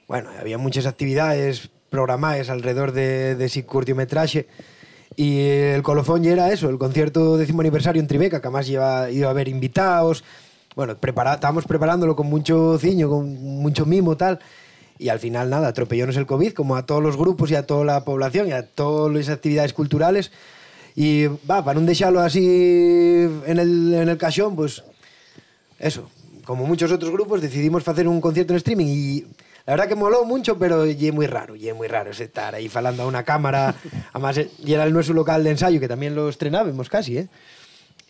bueno, 0.07 0.29
había 0.39 0.57
muchas 0.57 0.87
actividades 0.87 1.69
programadas 1.91 2.49
alrededor 2.49 2.91
de, 2.91 3.35
de 3.35 3.45
ese 3.45 3.65
cortometraje. 3.67 4.47
Y 5.15 5.39
el 5.39 5.83
colofón 5.83 6.23
ya 6.23 6.31
era 6.31 6.51
eso, 6.51 6.69
el 6.69 6.77
concierto 6.77 7.37
décimo 7.37 7.61
aniversario 7.61 8.01
en 8.01 8.07
Tribeca, 8.07 8.41
que 8.41 8.47
además 8.47 8.67
iba, 8.69 9.09
iba 9.11 9.27
a 9.27 9.31
haber 9.31 9.47
invitados. 9.47 10.23
Bueno, 10.75 10.97
prepara, 10.97 11.35
estábamos 11.35 11.65
preparándolo 11.65 12.15
con 12.15 12.27
mucho 12.27 12.77
ciño, 12.77 13.09
con 13.09 13.33
mucho 13.33 13.85
mimo, 13.85 14.17
tal. 14.17 14.39
Y 14.97 15.09
al 15.09 15.19
final, 15.19 15.49
nada, 15.49 15.69
atropellónos 15.69 16.17
el 16.17 16.25
COVID, 16.25 16.53
como 16.53 16.75
a 16.75 16.85
todos 16.85 17.01
los 17.01 17.17
grupos 17.17 17.51
y 17.51 17.55
a 17.55 17.65
toda 17.65 17.85
la 17.85 18.03
población 18.03 18.47
y 18.47 18.51
a 18.51 18.65
todas 18.65 19.13
las 19.13 19.29
actividades 19.29 19.73
culturales. 19.73 20.31
Y 20.95 21.27
va, 21.49 21.63
para 21.63 21.79
no 21.79 21.85
dejarlo 21.85 22.21
así 22.21 22.39
en 23.45 23.59
el, 23.59 23.93
en 23.93 24.09
el 24.09 24.17
cachón, 24.17 24.55
pues 24.55 24.83
eso, 25.79 26.09
como 26.45 26.65
muchos 26.65 26.91
otros 26.91 27.11
grupos, 27.11 27.41
decidimos 27.41 27.85
hacer 27.87 28.07
un 28.07 28.21
concierto 28.21 28.53
en 28.53 28.57
streaming 28.57 28.85
y 28.87 29.25
la 29.65 29.73
verdad 29.73 29.87
que 29.87 29.95
moló 29.95 30.25
mucho, 30.25 30.57
pero 30.57 30.85
y 30.85 31.11
muy 31.11 31.27
raro, 31.27 31.55
y 31.55 31.71
muy 31.73 31.87
raro 31.87 32.11
estar 32.11 32.53
ahí 32.53 32.69
falando 32.69 33.03
a 33.03 33.07
una 33.07 33.23
cámara. 33.23 33.75
Además, 34.13 34.39
y 34.63 34.73
era 34.73 34.83
el 34.83 34.93
nuestro 34.93 35.15
local 35.15 35.43
de 35.43 35.51
ensayo, 35.51 35.79
que 35.79 35.87
también 35.87 36.15
lo 36.15 36.29
estrenábamos 36.29 36.89
casi, 36.89 37.17
¿eh? 37.17 37.27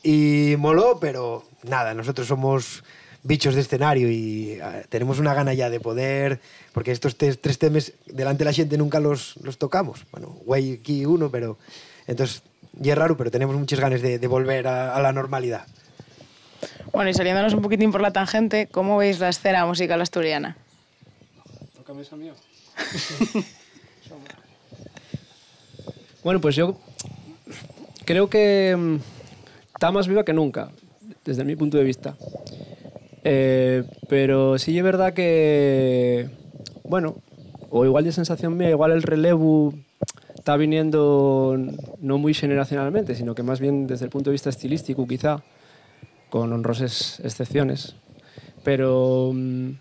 Y 0.04 0.56
moló, 0.58 1.00
pero 1.00 1.46
nada, 1.64 1.94
nosotros 1.94 2.28
somos 2.28 2.84
bichos 3.24 3.56
de 3.56 3.62
escenario 3.62 4.12
y 4.12 4.60
uh, 4.62 4.86
tenemos 4.88 5.18
una 5.18 5.34
gana 5.34 5.54
ya 5.54 5.72
de 5.72 5.80
poder, 5.80 6.40
porque 6.74 6.92
estos 6.92 7.18
tres, 7.18 7.42
tres 7.42 7.58
temas 7.58 7.94
delante 8.06 8.44
de 8.44 8.46
la 8.46 8.54
gente 8.54 8.78
nunca 8.78 9.00
los, 9.00 9.38
los 9.38 9.58
tocamos. 9.58 10.06
Bueno, 10.12 10.28
güey, 10.46 10.74
aquí 10.74 11.06
uno, 11.08 11.32
pero... 11.32 11.58
Entonces, 12.06 12.44
y 12.80 12.90
es 12.92 12.96
raro, 12.96 13.18
pero 13.18 13.32
tenemos 13.32 13.56
muchas 13.56 13.80
ganas 13.80 14.04
de, 14.04 14.20
de 14.20 14.28
volver 14.28 14.68
a, 14.68 14.96
a 14.96 15.02
la 15.02 15.12
normalidad. 15.12 15.66
Bueno, 16.92 17.10
y 17.10 17.16
saliéndonos 17.16 17.56
un 17.56 17.64
poquitín 17.64 17.92
por 17.92 18.02
la 18.02 18.12
tangente, 18.12 18.68
¿cómo 18.68 18.98
veis 18.98 19.20
la 19.20 19.30
escena 19.30 19.66
musical 19.66 20.00
asturiana? 20.02 20.56
Camisa 21.86 22.16
mía. 22.16 22.34
bueno, 26.24 26.42
pues 26.42 26.56
yo 26.56 26.78
creo 28.06 28.30
que 28.30 28.76
mm, 28.78 28.96
está 29.76 29.92
más 29.92 30.08
viva 30.08 30.26
que 30.26 30.34
nunca, 30.34 30.72
desde 31.24 31.44
mi 31.44 31.56
punto 31.56 31.78
de 31.78 31.84
vista. 31.84 32.18
Eh, 33.24 33.84
pero 34.10 34.58
sí 34.58 34.78
es 34.78 34.84
verdad 34.84 35.14
que, 35.14 36.30
bueno, 36.84 37.18
o 37.70 37.86
igual 37.86 38.04
de 38.04 38.12
sensación 38.12 38.58
mía, 38.58 38.70
igual 38.70 38.92
el 38.92 39.04
relevo 39.04 39.74
está 40.36 40.58
viniendo 40.58 41.58
no 42.00 42.18
muy 42.18 42.34
generacionalmente, 42.34 43.16
sino 43.16 43.36
que 43.36 43.44
más 43.44 43.60
bien 43.60 43.88
desde 43.88 44.06
el 44.06 44.12
punto 44.12 44.30
de 44.30 44.34
vista 44.34 44.50
estilístico 44.50 45.08
quizá, 45.08 45.44
con 46.30 46.52
honrosas 46.54 47.20
excepciones. 47.24 47.96
Pero 48.64 49.32
mm, 49.34 49.72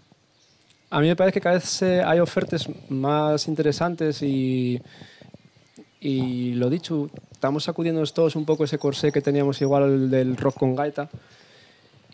a 0.95 1.01
mí 1.01 1.09
me 1.09 1.17
parece 1.17 1.35
que 1.35 1.41
cada 1.41 1.57
vez 1.57 1.83
hay 1.83 2.21
ofertas 2.21 2.69
más 2.89 3.49
interesantes 3.49 4.23
y, 4.23 4.81
y 6.01 6.53
lo 6.55 6.71
dicho, 6.71 7.11
estamos 7.33 7.65
sacudiéndonos 7.65 8.15
todos 8.15 8.37
un 8.37 8.45
poco 8.45 8.63
ese 8.63 8.79
corsé 8.79 9.11
que 9.11 9.21
teníamos 9.21 9.61
igual 9.61 10.09
del 10.09 10.37
rock 10.37 10.57
con 10.57 10.77
gaita. 10.77 11.11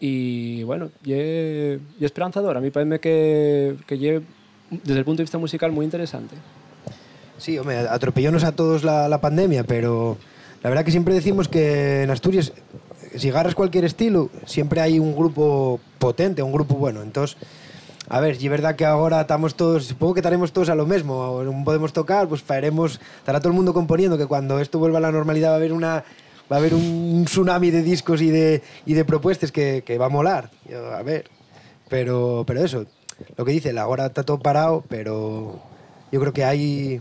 Y 0.00 0.62
bueno, 0.62 0.88
y, 1.04 1.12
y 1.12 1.78
esperanzador. 2.00 2.56
A 2.56 2.60
mí 2.60 2.70
parece 2.70 3.00
que, 3.00 3.76
que 3.86 4.22
desde 4.70 4.98
el 4.98 5.04
punto 5.04 5.18
de 5.18 5.24
vista 5.24 5.36
musical 5.36 5.72
muy 5.72 5.84
interesante. 5.84 6.36
Sí, 7.36 7.58
hombre, 7.58 7.80
atropellónos 7.80 8.44
a 8.44 8.52
todos 8.52 8.82
la, 8.82 9.10
la 9.10 9.20
pandemia, 9.20 9.62
pero 9.64 10.16
la 10.62 10.70
verdad 10.70 10.86
que 10.86 10.90
siempre 10.90 11.12
decimos 11.12 11.48
que 11.48 12.04
en 12.04 12.10
Asturias, 12.10 12.54
si 13.14 13.28
agarras 13.28 13.54
cualquier 13.54 13.84
estilo, 13.84 14.30
siempre 14.46 14.80
hay 14.80 14.98
un 14.98 15.14
grupo 15.14 15.80
potente, 15.98 16.42
un 16.42 16.52
grupo 16.52 16.76
bueno. 16.76 17.02
Entonces, 17.02 17.36
a 18.12 18.18
ver, 18.18 18.36
y 18.42 18.44
es 18.44 18.50
verdad 18.50 18.74
que 18.74 18.84
ahora 18.84 19.20
estamos 19.20 19.54
todos, 19.54 19.84
supongo 19.86 20.14
que 20.14 20.20
estaremos 20.20 20.52
todos 20.52 20.68
a 20.68 20.74
lo 20.74 20.84
mismo, 20.84 21.42
no 21.44 21.64
podemos 21.64 21.92
tocar, 21.92 22.26
pues 22.26 22.42
faremos, 22.42 23.00
estará 23.18 23.38
todo 23.38 23.50
el 23.50 23.54
mundo 23.54 23.72
componiendo, 23.72 24.18
que 24.18 24.26
cuando 24.26 24.58
esto 24.58 24.80
vuelva 24.80 24.98
a 24.98 25.00
la 25.00 25.12
normalidad 25.12 25.50
va 25.50 25.54
a 25.54 25.56
haber 25.56 25.72
una 25.72 26.04
va 26.50 26.56
a 26.56 26.58
haber 26.58 26.74
un 26.74 27.24
tsunami 27.24 27.70
de 27.70 27.82
discos 27.84 28.20
y 28.20 28.30
de, 28.30 28.62
y 28.84 28.94
de 28.94 29.04
propuestas 29.04 29.52
que, 29.52 29.84
que 29.86 29.96
va 29.96 30.06
a 30.06 30.08
molar. 30.08 30.50
A 30.92 31.02
ver, 31.02 31.30
pero, 31.88 32.42
pero 32.44 32.64
eso, 32.64 32.84
lo 33.36 33.44
que 33.44 33.52
dice, 33.52 33.78
ahora 33.78 34.06
está 34.06 34.24
todo 34.24 34.40
parado, 34.40 34.82
pero 34.88 35.60
yo 36.10 36.18
creo 36.18 36.32
que 36.32 36.44
hay, 36.44 37.00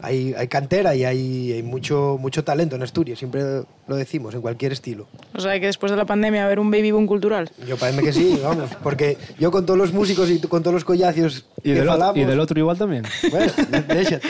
hay, 0.00 0.34
hay 0.34 0.48
cantera 0.48 0.94
y 0.94 1.04
hay, 1.04 1.52
hay, 1.52 1.62
mucho, 1.62 2.18
mucho 2.20 2.44
talento 2.44 2.76
en 2.76 2.82
Asturias, 2.82 3.18
siempre 3.18 3.62
lo 3.86 3.96
decimos, 3.96 4.34
en 4.34 4.40
cualquier 4.40 4.72
estilo. 4.72 5.06
O 5.34 5.40
sea, 5.40 5.58
que 5.58 5.66
después 5.66 5.90
de 5.90 5.96
la 5.96 6.04
pandemia 6.04 6.40
va 6.40 6.44
a 6.44 6.46
haber 6.46 6.60
un 6.60 6.70
baby 6.70 6.90
boom 6.90 7.06
cultural. 7.06 7.50
Yo 7.66 7.76
parece 7.76 8.02
que 8.02 8.12
sí, 8.12 8.38
vamos, 8.42 8.70
porque 8.82 9.16
yo 9.38 9.50
con 9.50 9.64
todos 9.64 9.78
los 9.78 9.92
músicos 9.92 10.30
y 10.30 10.40
con 10.40 10.62
todos 10.62 10.74
los 10.74 10.84
collacios 10.84 11.46
y, 11.58 11.72
que 11.72 11.74
del 11.74 11.86
falamos, 11.86 12.10
otro, 12.10 12.22
y 12.22 12.24
del 12.24 12.40
otro 12.40 12.58
igual 12.58 12.78
también. 12.78 13.04
Bueno, 13.30 13.52
déjate. 13.88 14.26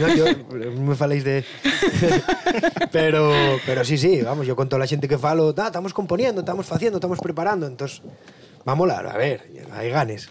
No, 0.00 0.14
yo, 0.14 0.26
no 0.52 0.80
me 0.82 0.94
faléis 0.94 1.24
de... 1.24 1.44
pero, 2.92 3.32
pero 3.66 3.84
sí, 3.84 3.98
sí, 3.98 4.20
vamos, 4.22 4.46
yo 4.46 4.54
con 4.54 4.68
toda 4.68 4.80
la 4.80 4.86
gente 4.86 5.08
que 5.08 5.18
falo, 5.18 5.54
ah, 5.56 5.66
estamos 5.66 5.94
componiendo, 5.94 6.40
estamos 6.40 6.70
haciendo, 6.70 6.98
estamos 6.98 7.18
preparando, 7.18 7.66
entonces 7.66 8.02
va 8.66 8.72
a 8.72 8.76
molar, 8.76 9.06
a 9.06 9.16
ver, 9.16 9.42
hay 9.72 9.90
ganes. 9.90 10.28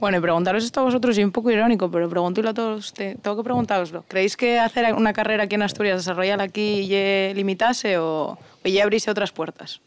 Bueno, 0.00 0.18
y 0.18 0.20
preguntaros 0.20 0.64
esto 0.64 0.80
a 0.80 0.84
vosotros, 0.84 1.18
y 1.18 1.24
un 1.24 1.32
poco 1.32 1.50
irónico, 1.50 1.90
pero 1.90 2.08
preguntélo 2.08 2.50
a 2.50 2.54
todos, 2.54 2.92
te, 2.92 3.16
tengo 3.16 3.36
que 3.36 3.42
preguntaroslo. 3.42 4.04
¿Creéis 4.06 4.36
que 4.36 4.58
hacer 4.58 4.94
una 4.94 5.12
carrera 5.12 5.44
aquí 5.44 5.56
en 5.56 5.62
Asturias, 5.62 5.98
desarrollarla 5.98 6.44
aquí, 6.44 6.92
y 6.92 7.34
limitase 7.34 7.98
o, 7.98 8.38
o 8.64 8.68
ya 8.68 8.84
abrirse 8.84 9.10
otras 9.10 9.32
puertas? 9.32 9.80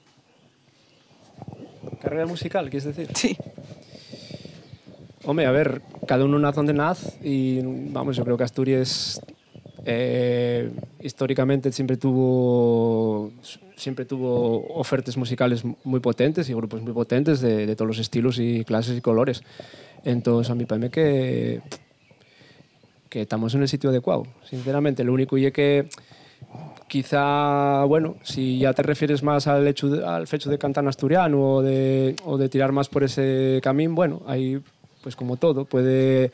carrera 2.01 2.25
musical, 2.25 2.69
quieres 2.69 2.83
decir? 2.83 3.09
Sí. 3.15 3.37
Hombre, 5.23 5.45
a 5.45 5.51
ver, 5.51 5.81
cada 6.07 6.25
uno 6.25 6.39
nace 6.39 6.55
donde 6.55 6.73
nace 6.73 7.13
y 7.23 7.61
vamos, 7.63 8.17
yo 8.17 8.23
creo 8.23 8.37
que 8.37 8.43
Asturias 8.43 9.21
eh, 9.85 10.71
históricamente 11.01 11.71
siempre 11.71 11.97
tuvo 11.97 13.31
siempre 13.75 14.05
tuvo 14.05 14.67
ofertas 14.75 15.17
musicales 15.17 15.63
muy 15.83 15.99
potentes 15.99 16.49
y 16.49 16.53
grupos 16.53 16.81
muy 16.81 16.93
potentes 16.93 17.41
de, 17.41 17.65
de 17.65 17.75
todos 17.75 17.87
los 17.87 17.99
estilos 17.99 18.37
y 18.39 18.63
clases 18.63 18.97
y 18.97 19.01
colores. 19.01 19.43
Entonces 20.03 20.51
a 20.51 20.55
mí 20.55 20.65
parece 20.65 20.89
que 20.91 21.61
que 23.11 23.21
estamos 23.23 23.53
en 23.55 23.61
el 23.61 23.67
sitio 23.67 23.89
adecuado, 23.89 24.25
sinceramente. 24.49 25.03
Lo 25.03 25.11
único 25.13 25.35
es 25.35 25.51
que 25.51 25.89
quizá, 26.87 27.83
bueno, 27.83 28.15
si 28.23 28.57
ya 28.57 28.73
te 28.73 28.83
refieres 28.83 29.21
más 29.21 29.47
al 29.47 29.67
hecho 29.67 29.89
de, 29.89 30.05
al 30.05 30.23
hecho 30.31 30.49
de 30.49 30.57
cantar 30.57 30.87
asturiano 30.87 31.55
o 31.55 31.61
de, 31.61 32.15
o 32.23 32.37
de 32.37 32.47
tirar 32.47 32.71
más 32.71 32.87
por 32.87 33.03
ese 33.03 33.59
camino, 33.61 33.93
bueno, 33.95 34.21
ahí, 34.27 34.61
pues 35.03 35.17
como 35.17 35.35
todo, 35.35 35.65
puede 35.65 36.31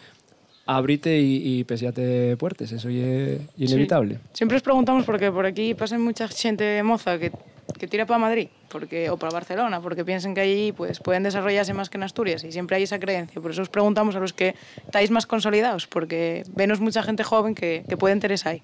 abrirte 0.68 1.20
y, 1.20 1.60
y 1.60 1.64
pesearte 1.64 2.36
puertas, 2.38 2.72
eso 2.72 2.90
es 2.90 3.40
inevitable. 3.58 4.20
Siempre 4.34 4.58
os 4.58 4.64
preguntamos 4.64 5.06
porque 5.06 5.32
por 5.32 5.46
aquí 5.46 5.74
pasa 5.74 5.98
mucha 5.98 6.28
gente 6.28 6.84
moza 6.84 7.18
que, 7.18 7.32
que 7.80 7.88
tira 7.88 8.06
para 8.06 8.20
Madrid 8.20 8.50
porque, 8.70 9.10
o 9.10 9.18
para 9.18 9.32
Barcelona 9.32 9.82
porque 9.82 10.04
piensan 10.04 10.36
que 10.36 10.42
allí 10.42 10.72
pues, 10.74 11.00
pueden 11.00 11.24
desarrollarse 11.24 11.74
más 11.74 11.90
que 11.90 11.98
en 11.98 12.04
Asturias 12.04 12.44
y 12.44 12.52
siempre 12.52 12.76
hay 12.76 12.84
esa 12.84 13.00
creencia. 13.00 13.42
Por 13.42 13.52
eso 13.52 13.62
os 13.62 13.70
preguntamos 13.70 14.16
a 14.16 14.20
los 14.20 14.34
que 14.34 14.56
estáis 14.86 15.10
más 15.10 15.26
consolidados 15.26 15.88
porque 15.88 16.44
venos 16.54 16.80
mucha 16.80 17.02
gente 17.02 17.24
joven 17.24 17.56
que, 17.56 17.84
que 17.88 17.98
puede 17.98 18.14
interesar 18.14 18.54
ahí. 18.54 18.64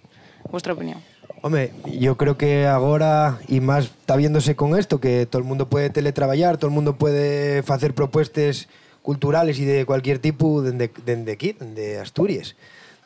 Vuestra 0.51 0.73
opinión. 0.73 0.99
Hombre, 1.41 1.71
yo 1.99 2.15
creo 2.15 2.37
que 2.37 2.67
ahora, 2.67 3.39
y 3.47 3.59
más 3.59 3.85
está 3.85 4.15
viéndose 4.15 4.55
con 4.55 4.77
esto, 4.77 5.01
que 5.01 5.25
todo 5.25 5.41
el 5.41 5.47
mundo 5.47 5.67
puede 5.67 5.89
teletraballar, 5.89 6.57
todo 6.57 6.67
el 6.67 6.73
mundo 6.73 6.95
puede 6.95 7.59
hacer 7.59 7.93
propuestas 7.93 8.69
culturales 9.03 9.59
y 9.59 9.65
de 9.65 9.85
cualquier 9.85 10.17
tipo 10.17 10.63
dende, 10.63 10.89
dende 11.05 11.33
aquí, 11.33 11.53
de 11.59 11.99
Asturias. 11.99 12.55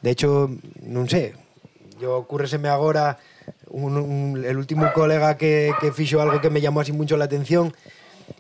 De 0.01 0.11
hecho, 0.11 0.47
non 0.85 1.09
sé, 1.09 1.35
yo 1.99 2.15
ocurreseme 2.15 2.69
agora 2.69 3.17
un, 3.67 3.97
un, 3.97 4.45
el 4.45 4.55
último 4.55 4.93
colega 4.93 5.35
que, 5.35 5.73
que 5.81 5.91
fixo 5.91 6.21
algo 6.21 6.39
que 6.39 6.53
me 6.53 6.61
llamó 6.61 6.79
así 6.79 6.93
mucho 6.93 7.17
la 7.17 7.25
atención 7.25 7.73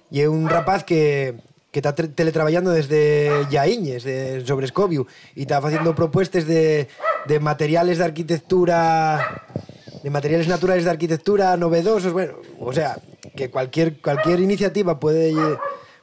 y 0.07 0.21
é 0.23 0.31
un 0.31 0.47
rapaz 0.47 0.87
que 0.87 1.35
que 1.71 1.83
está 1.83 1.93
teletraballando 1.93 2.71
desde 2.71 3.45
Yaíñez, 3.51 4.03
de, 4.03 4.41
sobre 4.47 4.65
Escobiu, 4.65 5.05
e 5.35 5.43
está 5.43 5.59
facendo 5.59 5.93
propuestas 5.93 6.47
de, 6.47 6.87
de 7.27 7.37
materiales 7.43 7.99
de 7.99 8.05
arquitectura 8.07 9.19
de 10.01 10.09
materiales 10.09 10.47
naturales 10.47 10.85
de 10.85 10.93
arquitectura 10.95 11.57
novedosos, 11.57 12.13
bueno, 12.13 12.39
o 12.57 12.71
sea, 12.71 12.97
que 13.35 13.51
cualquier 13.51 13.99
cualquier 13.99 14.39
iniciativa 14.39 14.97
puede 14.99 15.35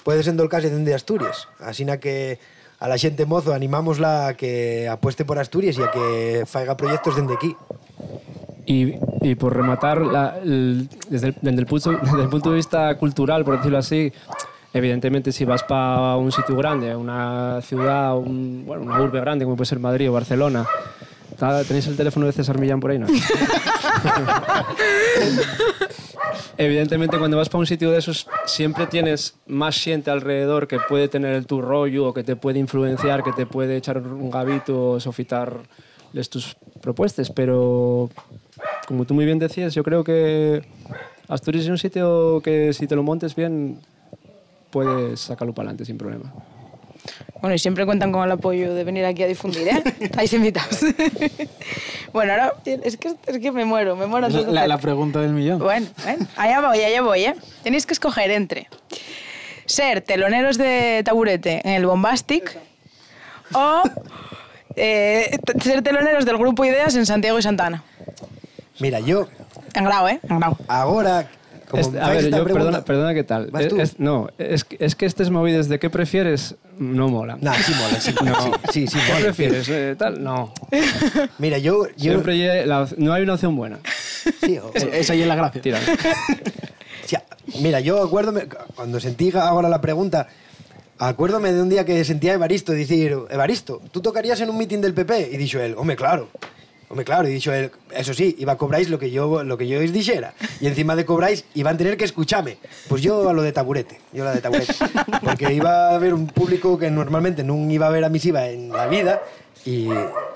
puede 0.04 0.22
ser 0.22 0.32
endolcarse 0.32 0.70
dende 0.70 0.94
Asturias. 0.94 1.48
Así 1.58 1.84
na 1.84 1.96
que 1.98 2.38
a 2.78 2.86
la 2.88 2.98
xente 3.00 3.24
mozo 3.24 3.54
animámosla 3.56 4.28
a 4.28 4.34
que 4.36 4.86
apueste 4.88 5.24
por 5.24 5.38
Asturias 5.40 5.78
e 5.80 5.84
a 5.84 5.90
que 5.90 6.44
faiga 6.46 6.76
proyectos 6.76 7.16
dende 7.16 7.32
aquí. 7.34 7.56
Y, 8.66 8.94
y 9.20 9.34
por 9.36 9.54
rematar, 9.56 10.00
la- 10.00 10.38
el- 10.42 10.88
desde, 11.08 11.28
el, 11.28 11.36
desde 11.40 11.60
el 11.60 11.66
punto, 11.66 11.90
desde 12.02 12.22
el 12.22 12.28
punto 12.28 12.50
de 12.50 12.56
vista 12.56 12.94
cultural, 12.96 13.44
por 13.44 13.56
decirlo 13.58 13.78
así, 13.78 14.12
evidentemente 14.72 15.32
si 15.32 15.44
vas 15.44 15.62
para 15.64 16.16
un 16.16 16.32
sitio 16.32 16.56
grande, 16.56 16.94
una 16.96 17.60
ciudad, 17.62 18.16
un- 18.16 18.64
bueno, 18.66 18.82
una 18.82 19.00
urbe 19.00 19.20
grande 19.20 19.44
como 19.44 19.56
puede 19.56 19.68
ser 19.68 19.78
Madrid 19.80 20.08
o 20.10 20.12
Barcelona, 20.12 20.66
¿tá- 21.38 21.62
¿tenéis 21.64 21.86
el 21.88 21.96
teléfono 21.96 22.26
de 22.26 22.32
César 22.32 22.58
Millán 22.58 22.80
por 22.80 22.90
ahí? 22.90 22.98
No? 22.98 23.06
Evidentemente, 26.56 27.18
cuando 27.18 27.36
vas 27.36 27.48
para 27.48 27.60
un 27.60 27.66
sitio 27.66 27.90
de 27.90 27.98
esos, 27.98 28.28
siempre 28.46 28.86
tienes 28.86 29.34
más 29.46 29.80
gente 29.82 30.10
alrededor 30.10 30.68
que 30.68 30.78
puede 30.88 31.08
tener 31.08 31.44
tu 31.44 31.60
rollo 31.60 32.08
o 32.08 32.14
que 32.14 32.22
te 32.22 32.36
puede 32.36 32.58
influenciar, 32.58 33.24
que 33.24 33.32
te 33.32 33.46
puede 33.46 33.76
echar 33.76 33.98
un 33.98 34.30
gavito 34.30 34.90
o 34.92 35.00
sofitarles 35.00 36.30
tus 36.30 36.56
propuestas. 36.80 37.30
Pero, 37.30 38.08
como 38.86 39.04
tú 39.04 39.14
muy 39.14 39.24
bien 39.24 39.38
decías, 39.38 39.74
yo 39.74 39.82
creo 39.82 40.04
que 40.04 40.62
Asturias 41.28 41.64
es 41.64 41.70
un 41.70 41.78
sitio 41.78 42.40
que 42.40 42.72
si 42.72 42.86
te 42.86 42.94
lo 42.94 43.02
montes 43.02 43.34
bien, 43.34 43.80
puedes 44.70 45.20
sacarlo 45.20 45.54
para 45.54 45.68
adelante 45.68 45.84
sin 45.84 45.98
problema. 45.98 46.32
Bueno, 47.40 47.54
y 47.54 47.58
siempre 47.58 47.84
cuentan 47.84 48.10
con 48.12 48.24
el 48.24 48.32
apoyo 48.32 48.74
de 48.74 48.84
venir 48.84 49.04
aquí 49.04 49.22
a 49.22 49.26
difundir, 49.26 49.68
¿eh? 49.68 49.82
Estáis 50.00 50.32
invitados. 50.32 50.78
bueno, 52.12 52.32
ahora 52.32 52.54
es 52.64 52.96
que, 52.96 53.14
es 53.26 53.38
que 53.38 53.52
me 53.52 53.64
muero, 53.64 53.96
me 53.96 54.06
muero. 54.06 54.28
La, 54.28 54.38
hacer- 54.40 54.68
la 54.68 54.78
pregunta 54.78 55.20
del 55.20 55.32
millón. 55.32 55.58
Bueno, 55.58 55.86
bueno, 56.02 56.26
allá 56.36 56.60
voy, 56.66 56.80
allá 56.82 57.02
voy, 57.02 57.24
¿eh? 57.26 57.34
Tenéis 57.62 57.84
que 57.86 57.92
escoger 57.92 58.30
entre 58.30 58.68
ser 59.66 60.00
teloneros 60.02 60.56
de 60.58 61.02
taburete 61.04 61.60
en 61.64 61.74
el 61.74 61.86
Bombastic 61.86 62.56
o 63.54 63.82
eh, 64.76 65.38
ser 65.62 65.82
teloneros 65.82 66.24
del 66.24 66.36
grupo 66.38 66.64
Ideas 66.64 66.94
en 66.96 67.06
Santiago 67.06 67.38
y 67.38 67.42
Santana. 67.42 67.82
Mira, 68.80 69.00
yo 69.00 69.28
En 69.74 69.84
grau, 69.84 70.08
¿eh? 70.08 70.18
En 70.28 70.38
grau. 70.40 70.56
agora 70.68 71.28
como 71.76 71.86
Este- 71.86 72.00
a 72.00 72.08
ver, 72.10 72.30
yo, 72.30 72.44
perdona, 72.44 72.84
perdona, 72.84 73.14
¿qué 73.14 73.24
tal? 73.24 73.50
¿Vas 73.50 73.62
Es- 73.64 73.68
tú? 73.68 73.80
es- 73.80 73.98
no, 73.98 74.28
es, 74.38 74.64
que- 74.64 74.76
es 74.80 74.94
que 74.94 75.06
estos 75.06 75.30
movidos 75.30 75.68
de 75.68 75.78
qué 75.78 75.90
prefieres 75.90 76.54
no 76.78 77.08
mola. 77.08 77.36
Nah, 77.40 77.54
sí 77.54 77.72
mola, 77.74 78.00
sí, 78.00 78.14
No. 78.24 78.34
sí, 78.42 78.50
sí, 78.72 78.86
sí 78.86 78.98
¿Qué 78.98 79.12
mola. 79.12 79.24
prefieres? 79.26 79.68
Eh, 79.68 79.96
tal, 79.98 80.22
no. 80.22 80.52
Mira, 81.38 81.58
yo, 81.58 81.86
yo 81.96 82.12
Siempre 82.12 82.66
la 82.66 82.88
no 82.96 83.12
hay 83.12 83.22
una 83.22 83.34
opción 83.34 83.56
buena. 83.56 83.78
sí, 84.40 84.58
o- 84.62 84.70
Es- 84.74 84.84
Esa 84.92 85.14
es 85.14 85.26
la 85.26 85.34
gracia. 85.34 85.60
Tira. 85.60 85.78
Sí, 87.06 87.16
mira, 87.60 87.80
yo 87.80 88.02
acuérdome, 88.02 88.46
cuando 88.74 88.98
sentí 88.98 89.30
ahora 89.36 89.68
la 89.68 89.80
pregunta, 89.82 90.26
acuérdome 90.98 91.52
de 91.52 91.60
un 91.60 91.68
día 91.68 91.84
que 91.84 92.02
sentía 92.02 92.32
a 92.32 92.34
Evaristo 92.36 92.72
decir, 92.72 93.14
Evaristo, 93.28 93.82
tú 93.90 94.00
tocarías 94.00 94.40
en 94.40 94.48
un 94.48 94.56
meeting 94.56 94.78
del 94.78 94.94
PP? 94.94 95.28
Y 95.32 95.36
dicho 95.36 95.60
él, 95.60 95.74
hombre, 95.76 95.96
claro. 95.96 96.28
Hombre, 96.88 97.04
claro, 97.04 97.28
y 97.28 97.32
dicho 97.32 97.52
él, 97.52 97.70
eso 97.92 98.14
sí, 98.14 98.36
iba 98.38 98.52
a 98.52 98.56
cobráis 98.56 98.88
lo 98.88 98.98
que 98.98 99.10
yo 99.10 99.42
lo 99.42 99.56
que 99.56 99.66
yo 99.66 99.80
os 99.80 99.92
dijera. 99.92 100.34
Y 100.60 100.66
encima 100.66 100.94
de 100.94 101.04
cobráis, 101.04 101.44
iban 101.54 101.74
a 101.74 101.78
tener 101.78 101.96
que 101.96 102.04
escucharme. 102.04 102.58
Pues 102.88 103.02
yo 103.02 103.28
a 103.28 103.32
lo 103.32 103.42
de 103.42 103.52
taburete, 103.52 104.00
yo 104.12 104.22
a 104.22 104.26
la 104.26 104.34
de 104.34 104.40
taburete. 104.40 104.74
Porque 105.22 105.52
iba 105.52 105.90
a 105.90 105.94
haber 105.94 106.14
un 106.14 106.26
público 106.26 106.78
que 106.78 106.90
normalmente 106.90 107.42
no 107.42 107.54
iba 107.70 107.86
a 107.86 107.90
ver 107.90 108.04
a 108.04 108.08
misiva 108.08 108.46
en 108.48 108.70
la 108.70 108.86
vida 108.86 109.22
y 109.64 109.88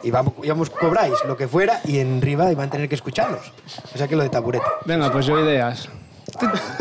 íbamos, 0.02 0.34
íbamos 0.42 0.70
cobráis 0.70 1.14
lo 1.26 1.36
que 1.36 1.48
fuera 1.48 1.80
y 1.84 1.98
en 1.98 2.22
riba 2.22 2.50
iban 2.50 2.68
a 2.68 2.70
tener 2.70 2.88
que 2.88 2.94
escucharnos. 2.94 3.52
O 3.94 3.98
sea 3.98 4.08
que 4.08 4.16
lo 4.16 4.22
de 4.22 4.30
taburete. 4.30 4.64
Venga, 4.84 5.12
pues 5.12 5.26
yo 5.26 5.38
ideas. 5.38 5.88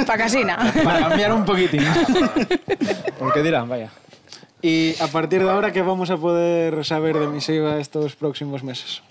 Pa' 0.05 0.17
casina. 0.17 0.57
Para 0.83 1.09
cambiar 1.09 1.33
un 1.33 1.45
poquitín. 1.45 1.85
Porque 3.19 3.41
dirán, 3.41 3.67
vaya. 3.67 3.91
Y 4.61 4.95
a 4.99 5.07
partir 5.07 5.43
de 5.43 5.49
ahora, 5.49 5.71
¿qué 5.71 5.81
vamos 5.81 6.09
a 6.09 6.17
poder 6.17 6.83
saber 6.83 7.17
de 7.17 7.27
Misiva 7.27 7.77
estos 7.77 8.15
próximos 8.15 8.63
meses? 8.63 9.01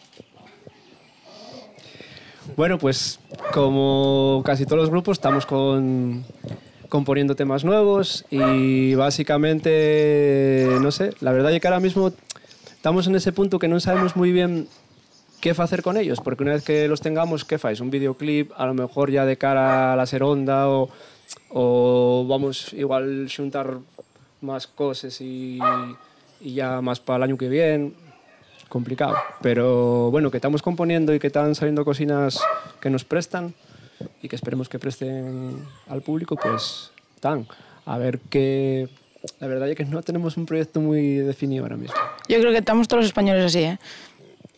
Bueno, 2.57 2.79
pues 2.79 3.21
como 3.53 4.43
casi 4.47 4.65
todos 4.65 4.79
los 4.79 4.89
grupos, 4.89 5.19
estamos 5.19 5.45
con, 5.45 6.25
componiendo 6.89 7.37
temas 7.37 7.65
nuevos 7.65 8.25
y 8.31 8.95
básicamente, 8.95 10.67
no 10.81 10.91
sé, 10.91 11.11
la 11.21 11.33
verdad 11.33 11.53
es 11.53 11.61
que 11.61 11.69
ahora 11.69 11.81
mismo 11.81 12.13
estamos 12.75 13.07
en 13.09 13.17
ese 13.17 13.33
punto 13.33 13.59
que 13.59 13.69
no 13.69 13.79
sabemos 13.79 14.17
muy 14.17 14.33
bien 14.33 14.69
qué 15.43 15.51
hacer 15.51 15.83
con 15.83 15.99
ellos, 15.99 16.21
porque 16.21 16.45
una 16.45 16.55
vez 16.55 16.65
que 16.65 16.89
los 16.89 17.03
tengamos, 17.03 17.45
¿qué 17.45 17.59
fáis? 17.59 17.81
Un 17.81 17.91
videoclip, 17.91 18.51
a 18.57 18.65
lo 18.65 18.73
mejor 18.73 19.11
ya 19.11 19.27
de 19.27 19.37
cara 19.37 19.93
a 19.93 19.97
la 19.97 20.07
seronda 20.07 20.67
o, 21.51 22.27
vamos 22.27 22.73
igual 22.73 23.29
juntar 23.37 23.81
más 24.41 24.67
cosas 24.67 25.21
y 25.21 25.59
ya 26.41 26.81
más 26.81 27.01
para 27.01 27.19
el 27.19 27.23
año 27.25 27.37
que 27.37 27.51
viene 27.51 28.06
complicado. 28.69 29.17
Pero 29.43 30.11
bueno, 30.11 30.31
que 30.31 30.39
estamos 30.39 30.63
componiendo 30.63 31.15
y 31.15 31.19
que 31.19 31.29
están 31.29 31.55
saliendo 31.55 31.85
cocinas 31.85 32.41
que 32.81 32.91
nos 32.91 33.05
prestan 33.05 33.55
y 34.23 34.29
que 34.29 34.37
esperemos 34.37 34.69
que 34.69 34.79
presten 34.79 35.65
al 35.89 36.03
público, 36.03 36.37
pues 36.37 36.93
están. 37.15 37.47
A 37.85 37.99
ver 37.99 38.21
qué... 38.31 38.89
La 39.41 39.49
verdad 39.49 39.69
es 39.69 39.77
que 39.77 39.85
no 39.85 40.03
tenemos 40.03 40.37
un 40.37 40.47
proyecto 40.47 40.81
muy 40.81 41.17
definido 41.17 41.65
ahora 41.65 41.77
mismo. 41.77 41.97
Yo 42.29 42.39
creo 42.39 42.53
que 42.53 42.59
estamos 42.59 42.87
todos 42.87 43.01
los 43.01 43.07
españoles 43.07 43.47
así, 43.47 43.61
¿eh? 43.61 43.79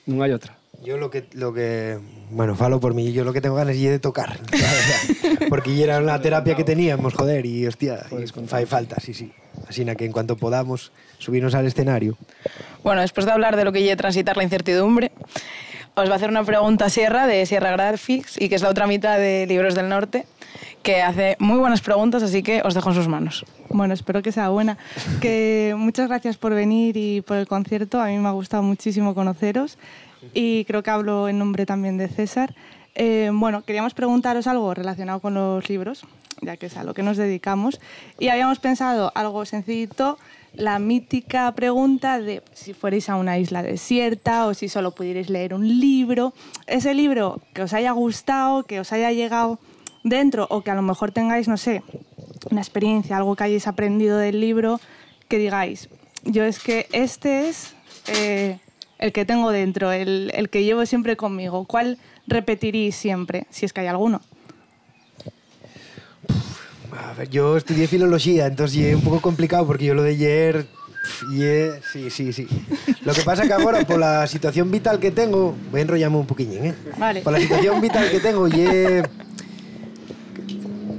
No 0.04 0.22
hay 0.22 0.32
otra. 0.32 0.57
Yo 0.82 0.96
lo 0.96 1.10
que, 1.10 1.26
lo 1.32 1.52
que, 1.52 1.98
bueno, 2.30 2.54
falo 2.54 2.78
por 2.78 2.94
mí, 2.94 3.12
yo 3.12 3.24
lo 3.24 3.32
que 3.32 3.40
tengo 3.40 3.56
ganas 3.56 3.74
es 3.74 3.82
de 3.82 3.98
tocar, 3.98 4.38
la 4.52 4.58
verdad. 5.28 5.48
porque 5.48 5.82
era 5.82 5.98
una 5.98 6.20
terapia 6.20 6.54
que 6.54 6.62
teníamos, 6.62 7.14
joder, 7.14 7.44
y 7.46 7.66
hostia, 7.66 8.06
y 8.12 8.26
fai 8.46 8.64
falta, 8.64 8.96
sí, 9.00 9.12
sí. 9.12 9.32
Así 9.68 9.84
que 9.84 10.04
en 10.04 10.12
cuanto 10.12 10.36
podamos 10.36 10.92
subirnos 11.18 11.54
al 11.54 11.66
escenario. 11.66 12.16
Bueno, 12.84 13.00
después 13.00 13.26
de 13.26 13.32
hablar 13.32 13.56
de 13.56 13.64
lo 13.64 13.72
que 13.72 13.82
lleva 13.82 13.96
transitar 13.96 14.36
la 14.36 14.44
incertidumbre, 14.44 15.10
os 15.96 16.08
va 16.08 16.12
a 16.12 16.16
hacer 16.16 16.30
una 16.30 16.44
pregunta 16.44 16.84
a 16.84 16.90
Sierra 16.90 17.26
de 17.26 17.44
Sierra 17.44 17.72
Graphics 17.72 18.40
y 18.40 18.48
que 18.48 18.54
es 18.54 18.62
la 18.62 18.68
otra 18.68 18.86
mitad 18.86 19.18
de 19.18 19.46
Libros 19.46 19.74
del 19.74 19.88
Norte, 19.88 20.26
que 20.82 21.02
hace 21.02 21.36
muy 21.40 21.58
buenas 21.58 21.80
preguntas, 21.80 22.22
así 22.22 22.44
que 22.44 22.62
os 22.64 22.74
dejo 22.74 22.90
en 22.90 22.94
sus 22.94 23.08
manos. 23.08 23.44
Bueno, 23.68 23.94
espero 23.94 24.22
que 24.22 24.30
sea 24.30 24.48
buena. 24.48 24.78
Que 25.20 25.74
muchas 25.76 26.08
gracias 26.08 26.36
por 26.36 26.54
venir 26.54 26.96
y 26.96 27.20
por 27.20 27.36
el 27.36 27.48
concierto. 27.48 28.00
A 28.00 28.06
mí 28.06 28.16
me 28.18 28.28
ha 28.28 28.32
gustado 28.32 28.62
muchísimo 28.62 29.14
conoceros 29.14 29.76
y 30.34 30.64
creo 30.64 30.82
que 30.82 30.90
hablo 30.90 31.28
en 31.28 31.38
nombre 31.38 31.66
también 31.66 31.98
de 31.98 32.08
César. 32.08 32.54
Eh, 32.94 33.30
bueno, 33.32 33.62
queríamos 33.62 33.94
preguntaros 33.94 34.46
algo 34.46 34.74
relacionado 34.74 35.20
con 35.20 35.34
los 35.34 35.68
libros. 35.68 36.04
ya 36.40 36.56
que 36.56 36.66
es 36.66 36.76
a 36.76 36.84
lo 36.84 36.94
que 36.94 37.02
nos 37.02 37.16
dedicamos. 37.16 37.80
Y 38.18 38.28
habíamos 38.28 38.60
pensado 38.60 39.10
algo 39.16 39.44
sencillito, 39.44 40.18
la 40.54 40.78
mítica 40.78 41.50
pregunta 41.52 42.20
de 42.20 42.42
si 42.52 42.74
fuerais 42.74 43.08
a 43.08 43.16
una 43.16 43.38
isla 43.38 43.62
desierta 43.62 44.46
o 44.46 44.54
si 44.54 44.68
solo 44.68 44.92
pudierais 44.92 45.30
leer 45.30 45.52
un 45.52 45.66
libro. 45.66 46.32
Ese 46.66 46.94
libro 46.94 47.40
que 47.54 47.62
os 47.62 47.72
haya 47.72 47.90
gustado, 47.90 48.62
que 48.62 48.78
os 48.78 48.92
haya 48.92 49.10
llegado 49.10 49.58
dentro 50.04 50.46
o 50.50 50.62
que 50.62 50.70
a 50.70 50.74
lo 50.74 50.82
mejor 50.82 51.10
tengáis, 51.12 51.48
no 51.48 51.56
sé, 51.56 51.82
una 52.50 52.60
experiencia, 52.60 53.16
algo 53.16 53.36
que 53.36 53.44
hayáis 53.44 53.66
aprendido 53.66 54.16
del 54.16 54.40
libro, 54.40 54.80
que 55.28 55.38
digáis, 55.38 55.88
yo 56.24 56.44
es 56.44 56.58
que 56.58 56.86
este 56.92 57.48
es 57.48 57.74
eh, 58.06 58.58
el 58.98 59.12
que 59.12 59.24
tengo 59.24 59.50
dentro, 59.50 59.92
el, 59.92 60.30
el 60.34 60.48
que 60.48 60.64
llevo 60.64 60.84
siempre 60.86 61.16
conmigo. 61.16 61.64
¿Cuál 61.64 61.98
repetiríais 62.26 62.96
siempre, 62.96 63.46
si 63.50 63.64
es 63.66 63.72
que 63.72 63.80
hay 63.80 63.86
alguno? 63.86 64.20
A 66.90 67.12
ver, 67.14 67.28
yo 67.30 67.56
estudié 67.56 67.86
filología, 67.86 68.46
entonces 68.46 68.78
es 68.78 68.94
un 68.94 69.02
poco 69.02 69.20
complicado 69.20 69.66
porque 69.66 69.84
yo 69.84 69.94
lo 69.94 70.02
de 70.02 70.10
ayer... 70.10 70.66
ye- 71.32 71.80
sí, 71.92 72.10
sí, 72.10 72.32
sí. 72.32 72.46
Lo 73.04 73.12
que 73.14 73.22
pasa 73.22 73.46
que 73.46 73.52
ahora, 73.52 73.86
por 73.86 73.98
la 73.98 74.26
situación 74.26 74.70
vital 74.70 74.98
que 74.98 75.10
tengo, 75.10 75.54
voy 75.70 75.80
a 75.80 75.82
enrollarme 75.82 76.16
un 76.16 76.26
poquillín, 76.26 76.66
¿eh? 76.66 76.74
Vale. 76.98 77.20
Por 77.22 77.32
la 77.32 77.38
situación 77.40 77.80
vital 77.80 78.10
que 78.10 78.20
tengo, 78.20 78.48
ye... 78.48 79.02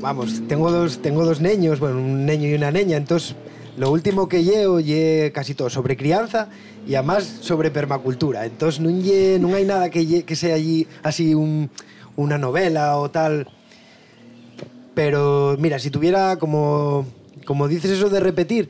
Vamos, 0.02 0.42
tengo 0.48 0.72
dos, 0.72 1.02
tengo 1.02 1.26
dos 1.26 1.42
niños, 1.42 1.80
bueno, 1.82 1.98
un 1.98 2.26
niño 2.26 2.48
y 2.48 2.54
una 2.54 2.72
niña, 2.72 2.96
entonces 2.96 3.36
lo 3.80 3.90
último 3.92 4.28
que 4.28 4.44
llevo 4.44 4.80
ye 4.82 5.32
casi 5.34 5.54
todo 5.56 5.70
sobre 5.70 5.96
crianza 5.96 6.50
y 6.86 6.96
además 6.96 7.24
sobre 7.42 7.72
permacultura. 7.72 8.46
Entonces 8.46 8.82
no, 8.82 8.90
ye, 8.92 9.40
no 9.40 9.56
hay 9.56 9.64
nada 9.66 9.90
que, 9.90 10.06
ye- 10.06 10.24
que 10.24 10.36
sea 10.36 10.56
allí 10.56 10.86
así 11.02 11.34
un- 11.34 11.70
una 12.18 12.38
novela 12.38 12.98
o 12.98 13.10
tal. 13.10 13.48
Pero 14.94 15.56
mira, 15.60 15.80
si 15.80 15.90
tuviera, 15.90 16.38
como, 16.38 17.06
como 17.46 17.68
dices 17.68 17.92
eso 17.92 18.10
de 18.10 18.20
repetir, 18.20 18.70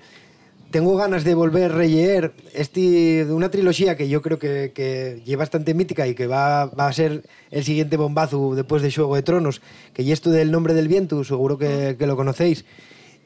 tengo 0.69 0.95
ganas 0.95 1.23
de 1.23 1.33
volver 1.33 1.71
a 1.71 1.75
releer 1.75 2.33
este, 2.53 3.25
una 3.31 3.49
trilogía 3.49 3.97
que 3.97 4.07
yo 4.07 4.21
creo 4.21 4.37
que, 4.37 4.71
que 4.75 5.23
es 5.25 5.37
bastante 5.37 5.73
mítica 5.73 6.05
y 6.05 6.13
que 6.13 6.27
va, 6.27 6.67
va 6.67 6.87
a 6.87 6.93
ser 6.93 7.23
el 7.49 7.63
siguiente 7.63 7.97
bombazo 7.97 8.53
después 8.53 8.83
de 8.83 8.91
Juego 8.91 9.15
de 9.15 9.23
Tronos, 9.23 9.61
que 9.93 10.03
y 10.03 10.11
esto 10.11 10.29
del 10.29 10.51
Nombre 10.51 10.75
del 10.75 10.87
Viento, 10.87 11.23
seguro 11.23 11.57
que, 11.57 11.95
que 11.97 12.05
lo 12.05 12.15
conocéis. 12.15 12.65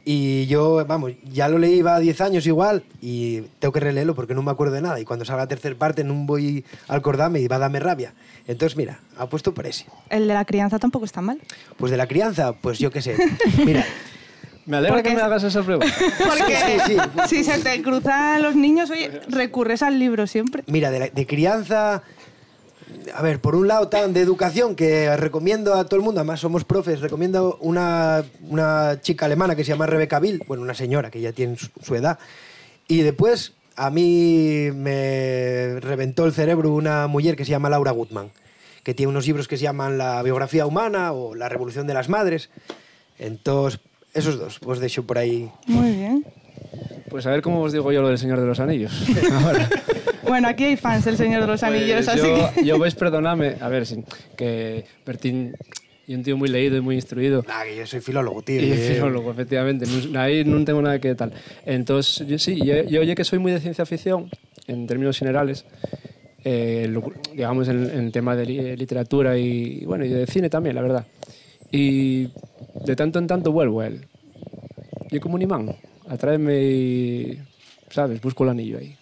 Y 0.05 0.47
yo, 0.47 0.85
vamos, 0.85 1.13
ya 1.31 1.47
lo 1.47 1.57
leí 1.57 1.81
va 1.81 1.97
10 1.97 2.19
años 2.21 2.45
igual 2.45 2.83
y 3.01 3.41
tengo 3.59 3.71
que 3.71 3.79
releerlo 3.79 4.15
porque 4.15 4.33
no 4.33 4.43
me 4.43 4.51
acuerdo 4.51 4.73
de 4.73 4.81
nada. 4.81 4.99
Y 4.99 5.05
cuando 5.05 5.23
salga 5.23 5.43
la 5.43 5.47
tercera 5.47 5.75
parte 5.77 6.03
no 6.03 6.13
voy 6.13 6.65
a 6.89 6.95
acordarme 6.95 7.39
y 7.39 7.47
va 7.47 7.55
a 7.55 7.59
darme 7.59 7.79
rabia. 7.79 8.13
Entonces, 8.45 8.75
mira, 8.77 8.99
apuesto 9.17 9.53
por 9.53 9.65
ese. 9.65 9.85
El 10.09 10.27
de 10.27 10.33
la 10.33 10.43
crianza 10.43 10.77
tampoco 10.77 11.05
está 11.05 11.21
mal. 11.21 11.39
Pues 11.77 11.89
de 11.89 11.97
la 11.97 12.07
crianza, 12.07 12.51
pues 12.51 12.79
yo 12.79 12.91
qué 12.91 13.01
sé. 13.01 13.15
Mira, 13.65 13.85
Me 14.65 14.75
alegra 14.77 14.95
Porque 14.97 15.09
que 15.11 15.15
me 15.15 15.21
hagas 15.21 15.43
esa 15.43 15.63
pregunta. 15.63 15.87
Porque 16.17 16.57
Sí, 16.85 16.93
sí. 17.27 17.35
si 17.37 17.43
se 17.45 17.59
te 17.59 17.81
cruzan 17.81 18.41
los 18.41 18.55
niños, 18.57 18.89
oye, 18.89 19.09
recurres 19.29 19.83
al 19.83 19.99
libro 19.99 20.27
siempre. 20.27 20.63
Mira, 20.67 20.91
de, 20.91 20.99
la- 20.99 21.07
de 21.09 21.25
crianza, 21.25 22.03
a 23.13 23.21
ver, 23.21 23.39
por 23.39 23.55
un 23.55 23.67
lado, 23.67 23.87
tan 23.87 24.13
de 24.13 24.21
educación, 24.21 24.75
que 24.75 25.15
recomiendo 25.17 25.73
a 25.73 25.85
todo 25.85 25.97
el 25.97 26.03
mundo, 26.03 26.19
además 26.21 26.39
somos 26.39 26.63
profes, 26.63 27.01
recomiendo 27.01 27.57
una, 27.61 28.23
una 28.49 28.99
chica 29.01 29.25
alemana 29.25 29.55
que 29.55 29.63
se 29.63 29.69
llama 29.71 29.85
Rebecca 29.85 30.19
Bill, 30.19 30.43
bueno, 30.47 30.63
una 30.63 30.73
señora 30.73 31.11
que 31.11 31.21
ya 31.21 31.31
tiene 31.31 31.57
su, 31.57 31.69
su 31.81 31.95
edad, 31.95 32.19
y 32.87 33.01
después 33.01 33.53
a 33.75 33.89
mí 33.89 34.69
me 34.73 35.79
reventó 35.79 36.25
el 36.25 36.33
cerebro 36.33 36.71
una 36.71 37.07
mujer 37.07 37.35
que 37.35 37.45
se 37.45 37.51
llama 37.51 37.69
Laura 37.69 37.91
Gutman, 37.91 38.31
que 38.83 38.93
tiene 38.93 39.09
unos 39.09 39.25
libros 39.25 39.47
que 39.47 39.57
se 39.57 39.63
llaman 39.63 39.97
La 39.97 40.21
biografía 40.23 40.65
humana 40.65 41.13
o 41.13 41.35
La 41.35 41.49
revolución 41.49 41.87
de 41.87 41.93
las 41.93 42.09
madres. 42.09 42.49
Entonces, 43.17 43.79
esos 44.13 44.37
dos, 44.37 44.59
os 44.65 44.79
dejo 44.79 45.03
por 45.03 45.17
ahí. 45.17 45.51
Muy 45.67 45.91
bien. 45.91 46.25
Pues 47.09 47.25
a 47.25 47.31
ver 47.31 47.41
cómo 47.41 47.61
os 47.61 47.71
digo 47.71 47.91
yo 47.91 48.01
lo 48.01 48.09
del 48.09 48.17
Señor 48.17 48.39
de 48.39 48.45
los 48.45 48.59
Anillos. 48.59 48.91
Ahora. 49.31 49.69
Bueno, 50.33 50.47
aquí 50.47 50.63
hay 50.63 50.77
fans 50.77 51.05
del 51.05 51.15
Señor 51.15 51.41
de 51.41 51.45
los 51.47 51.61
Anillos, 51.61 52.05
Pues 52.05 52.07
así 52.07 52.17
yo, 52.17 52.49
que... 52.55 52.65
yo 52.65 52.79
vais 52.79 52.95
perdonarme, 52.95 53.53
a 53.61 53.69
ver, 53.69 53.83
que 54.35 54.83
Bertín 55.05 55.53
y 56.07 56.15
un 56.15 56.23
tío 56.23 56.35
muy 56.35 56.49
leído 56.49 56.75
y 56.75 56.81
muy 56.81 56.95
instruido. 56.95 57.45
Ah, 57.47 57.61
que 57.63 57.75
yo 57.75 57.85
soy 57.85 58.01
filólogo, 58.01 58.41
tío. 58.41 58.59
Y 58.59 58.71
filólogo, 58.71 59.29
efectivamente. 59.29 59.85
Ahí 60.17 60.43
no 60.43 60.65
tengo 60.65 60.81
nada 60.81 60.97
que 60.97 61.13
tal. 61.13 61.33
Entonces, 61.67 62.27
yo, 62.27 62.39
sí, 62.39 62.57
yo, 62.65 62.83
yo 62.83 63.01
oye 63.01 63.13
que 63.13 63.23
soy 63.23 63.37
muy 63.37 63.51
de 63.51 63.59
ciencia 63.59 63.85
ficción, 63.85 64.27
en 64.65 64.87
términos 64.87 65.19
generales, 65.19 65.65
eh, 66.43 66.87
lo- 66.89 67.13
digamos 67.35 67.67
en, 67.67 67.91
en 67.91 68.11
tema 68.11 68.35
de 68.35 68.45
li- 68.47 68.75
literatura 68.75 69.37
y, 69.37 69.85
bueno, 69.85 70.03
y 70.03 70.09
de 70.09 70.25
cine 70.25 70.49
también, 70.49 70.73
la 70.73 70.81
verdad. 70.81 71.05
Y 71.71 72.29
de 72.85 72.95
tanto 72.95 73.19
en 73.19 73.27
tanto 73.27 73.51
vuelvo 73.51 73.81
a 73.81 73.85
él. 73.85 74.07
Yo 75.11 75.19
como 75.21 75.35
un 75.35 75.43
imán, 75.43 75.75
atráeme 76.09 76.59
y, 76.59 77.37
¿sabes? 77.91 78.19
Busco 78.19 78.43
el 78.45 78.49
anillo 78.49 78.79
ahí. 78.79 78.97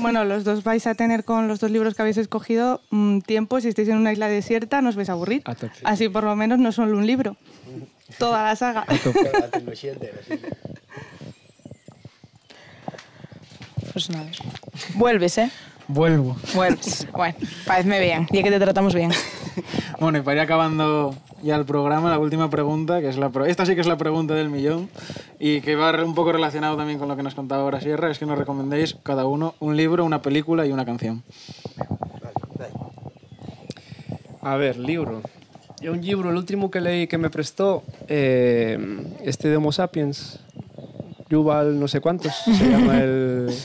Bueno, 0.00 0.24
los 0.24 0.44
dos 0.44 0.64
vais 0.64 0.86
a 0.86 0.94
tener 0.94 1.24
con 1.24 1.48
los 1.48 1.60
dos 1.60 1.70
libros 1.70 1.94
que 1.94 2.02
habéis 2.02 2.16
escogido 2.16 2.80
mm, 2.90 3.20
tiempo. 3.20 3.60
Si 3.60 3.68
estáis 3.68 3.88
en 3.88 3.96
una 3.96 4.12
isla 4.12 4.28
desierta, 4.28 4.80
no 4.82 4.88
os 4.88 4.96
vais 4.96 5.08
a 5.08 5.12
aburrir. 5.12 5.42
A. 5.44 5.54
Así 5.84 6.08
por 6.08 6.24
lo 6.24 6.34
menos 6.36 6.58
no 6.58 6.72
solo 6.72 6.96
un 6.96 7.06
libro. 7.06 7.36
Toda 8.18 8.44
la 8.44 8.56
saga. 8.56 8.84
Pues 13.92 14.08
nada. 14.10 14.30
Vuelves, 14.94 15.38
¿eh? 15.38 15.50
Vuelvo. 15.92 16.36
Vuelves. 16.54 17.06
Bueno, 17.12 17.34
parece 17.66 18.00
bien. 18.00 18.26
Ya 18.30 18.42
que 18.42 18.50
te 18.50 18.58
tratamos 18.60 18.94
bien. 18.94 19.10
Bueno, 20.00 20.18
y 20.18 20.22
para 20.22 20.36
ir 20.38 20.40
acabando 20.40 21.14
ya 21.44 21.54
el 21.56 21.64
programa, 21.66 22.10
la 22.10 22.18
última 22.18 22.48
pregunta, 22.50 23.00
que 23.00 23.08
es 23.08 23.18
la 23.18 23.28
pro- 23.28 23.44
esta 23.44 23.66
sí 23.66 23.74
que 23.76 23.82
es 23.82 23.86
la 23.86 23.96
pregunta 23.98 24.34
del 24.34 24.48
millón 24.48 24.88
y 25.38 25.60
que 25.60 25.76
va 25.76 25.92
un 26.02 26.14
poco 26.14 26.32
relacionado 26.32 26.76
también 26.76 26.98
con 26.98 27.06
lo 27.06 27.14
que 27.16 27.22
nos 27.22 27.34
contaba 27.36 27.62
ahora 27.62 27.80
Sierra, 27.80 28.10
es 28.10 28.18
que 28.18 28.24
nos 28.26 28.36
recomendéis 28.38 28.96
cada 29.04 29.26
uno 29.26 29.54
un 29.60 29.76
libro, 29.76 30.04
una 30.04 30.20
película 30.22 30.66
y 30.66 30.72
una 30.72 30.84
canción. 30.86 31.22
A 34.40 34.56
ver, 34.56 34.76
libro. 34.78 35.20
Yo 35.80 35.92
un 35.92 36.00
libro, 36.00 36.30
el 36.30 36.36
último 36.36 36.70
que 36.70 36.80
leí 36.80 37.06
que 37.06 37.18
me 37.18 37.28
prestó, 37.30 37.82
eh, 38.08 38.78
este 39.22 39.48
de 39.48 39.56
Homo 39.56 39.70
Sapiens, 39.70 40.40
Yuval 41.28 41.78
no 41.78 41.86
sé 41.88 42.00
cuántos, 42.00 42.32
se 42.34 42.68
llama 42.70 42.98
el... 42.98 43.50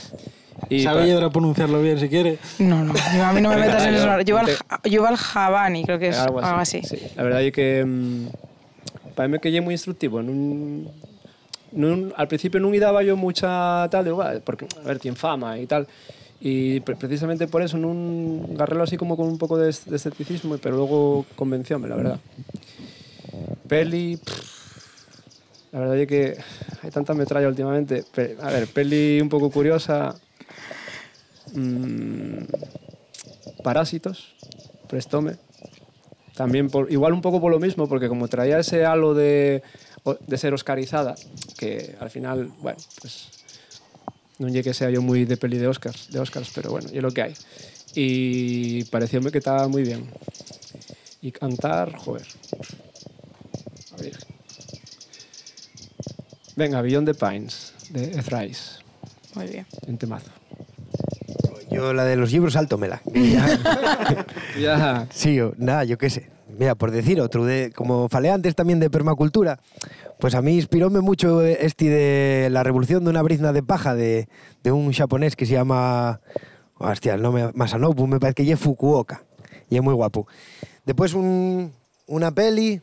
y 0.69 0.81
Sabe 0.83 1.01
pa- 1.01 1.05
Yedra 1.07 1.29
pronunciarlo 1.29 1.81
bien 1.81 1.99
si 1.99 2.09
quiere. 2.09 2.39
No, 2.59 2.83
no, 2.83 2.93
yo- 2.93 3.23
a 3.25 3.33
mí 3.33 3.41
no 3.41 3.49
me 3.49 3.57
metas 3.61 3.85
en 3.85 3.95
eso. 3.95 4.21
Yuval, 4.21 4.45
Te- 4.83 4.89
Yuval 4.89 5.15
Javani, 5.17 5.83
creo 5.85 5.99
que 5.99 6.09
es 6.09 6.17
algo 6.17 6.39
algo 6.39 6.59
así. 6.59 6.79
así. 6.83 6.97
Sí, 6.97 7.07
la 7.15 7.23
verdad 7.23 7.41
es 7.43 7.51
que 7.53 7.83
mm, 7.85 8.27
para 9.15 9.27
mí 9.29 9.39
que 9.39 9.55
es 9.55 9.63
muy 9.63 9.73
instructivo. 9.73 10.21
nun- 10.21 10.89
nun- 11.73 12.13
al 12.15 12.27
principio 12.27 12.59
no 12.59 12.69
me 12.69 12.79
daba 12.79 13.03
yo 13.03 13.15
mucha 13.17 13.87
tal, 13.91 14.03
digo, 14.05 14.23
porque, 14.43 14.67
a 14.83 14.87
ver, 14.87 14.99
tiene 14.99 15.17
fama 15.17 15.57
y 15.59 15.65
tal. 15.67 15.87
Y 16.39 16.79
pre- 16.81 16.95
precisamente 16.95 17.47
por 17.47 17.61
eso 17.63 17.77
no 17.77 18.45
agarrélo 18.53 18.83
así 18.83 18.95
como 18.95 19.17
con 19.17 19.27
un 19.27 19.37
poco 19.39 19.57
de, 19.57 19.73
de 19.85 19.95
escepticismo, 19.95 20.57
pero 20.59 20.75
luego 20.75 21.25
convencióme, 21.35 21.87
la 21.87 21.95
verdad. 21.95 22.19
Peli, 23.67 24.17
pff, 24.17 25.73
la 25.73 25.79
verdad 25.79 25.97
es 25.97 26.07
que 26.07 26.37
hay 26.83 26.91
tanta 26.91 27.13
metralla 27.13 27.47
últimamente. 27.47 28.03
A 28.41 28.49
ver, 28.51 28.67
peli 28.67 29.19
un 29.21 29.29
poco 29.29 29.49
curiosa. 29.49 30.15
Mm, 31.53 32.43
Parásitos, 33.63 34.35
Prestóme. 34.87 35.35
También 36.35 36.69
por, 36.69 36.91
igual 36.91 37.13
un 37.13 37.21
poco 37.21 37.41
por 37.41 37.51
lo 37.51 37.59
mismo, 37.59 37.89
porque 37.89 38.07
como 38.07 38.27
traía 38.27 38.59
ese 38.59 38.85
halo 38.85 39.13
de, 39.13 39.63
de 40.27 40.37
ser 40.37 40.53
oscarizada, 40.53 41.15
que 41.57 41.95
al 41.99 42.09
final, 42.11 42.51
bueno, 42.61 42.77
pues 43.01 43.29
no 44.37 44.47
llegué 44.47 44.63
que 44.63 44.73
sea 44.73 44.89
yo 44.91 45.01
muy 45.01 45.25
de 45.25 45.35
peli 45.35 45.57
de 45.57 45.67
Oscars, 45.67 46.11
de 46.11 46.19
Oscars 46.19 46.51
pero 46.53 46.69
bueno, 46.69 46.89
y 46.93 46.97
es 46.97 47.03
lo 47.03 47.11
que 47.11 47.23
hay. 47.23 47.33
Y 47.95 48.83
parecióme 48.85 49.31
que 49.31 49.39
estaba 49.39 49.67
muy 49.67 49.81
bien. 49.81 50.07
Y 51.21 51.31
cantar, 51.31 51.95
joder. 51.95 52.27
A 53.97 54.01
ver. 54.01 54.17
Venga, 56.55 56.81
Beyond 56.81 57.07
the 57.07 57.13
Pines, 57.15 57.73
de 57.89 58.07
Thrice, 58.21 58.79
Muy 59.33 59.47
bien. 59.47 59.65
en 59.87 59.97
temazo. 59.97 60.29
Yo 61.77 61.93
la 61.93 62.03
de 62.05 62.15
los 62.15 62.31
libros 62.31 62.53
saltómela. 62.53 63.01
que 63.13 63.31
ya- 63.31 64.25
Ya, 64.59 65.07
sí, 65.11 65.35
yo, 65.35 65.53
nada, 65.57 65.83
yo 65.83 65.97
qué 65.97 66.09
sé. 66.09 66.29
Mira, 66.57 66.75
por 66.75 66.91
decir 66.91 67.21
otro, 67.21 67.45
de, 67.45 67.71
como 67.75 68.09
falé 68.09 68.31
antes 68.31 68.55
también 68.55 68.79
de 68.79 68.89
permacultura, 68.89 69.59
pues 70.19 70.33
a 70.33 70.41
mí 70.41 70.55
inspiróme 70.55 71.01
mucho 71.01 71.41
este 71.43 71.85
de 71.89 72.49
la 72.49 72.63
revolución 72.63 73.03
de 73.03 73.09
una 73.11 73.21
brizna 73.21 73.51
de 73.53 73.61
paja 73.63 73.93
de, 73.95 74.27
de 74.63 74.71
un 74.71 74.91
japonés 74.91 75.35
que 75.35 75.45
se 75.45 75.53
llama, 75.53 76.19
hostia, 76.79 77.13
el 77.13 77.21
nombre 77.21 77.51
Masanobu, 77.53 78.07
me 78.07 78.19
parece 78.19 78.43
que 78.45 78.51
es 78.51 78.59
Fukuoka, 78.59 79.23
y 79.69 79.75
es 79.75 79.83
muy 79.83 79.93
guapo. 79.93 80.27
Después 80.85 81.13
un- 81.13 81.73
una 82.07 82.31
peli, 82.31 82.81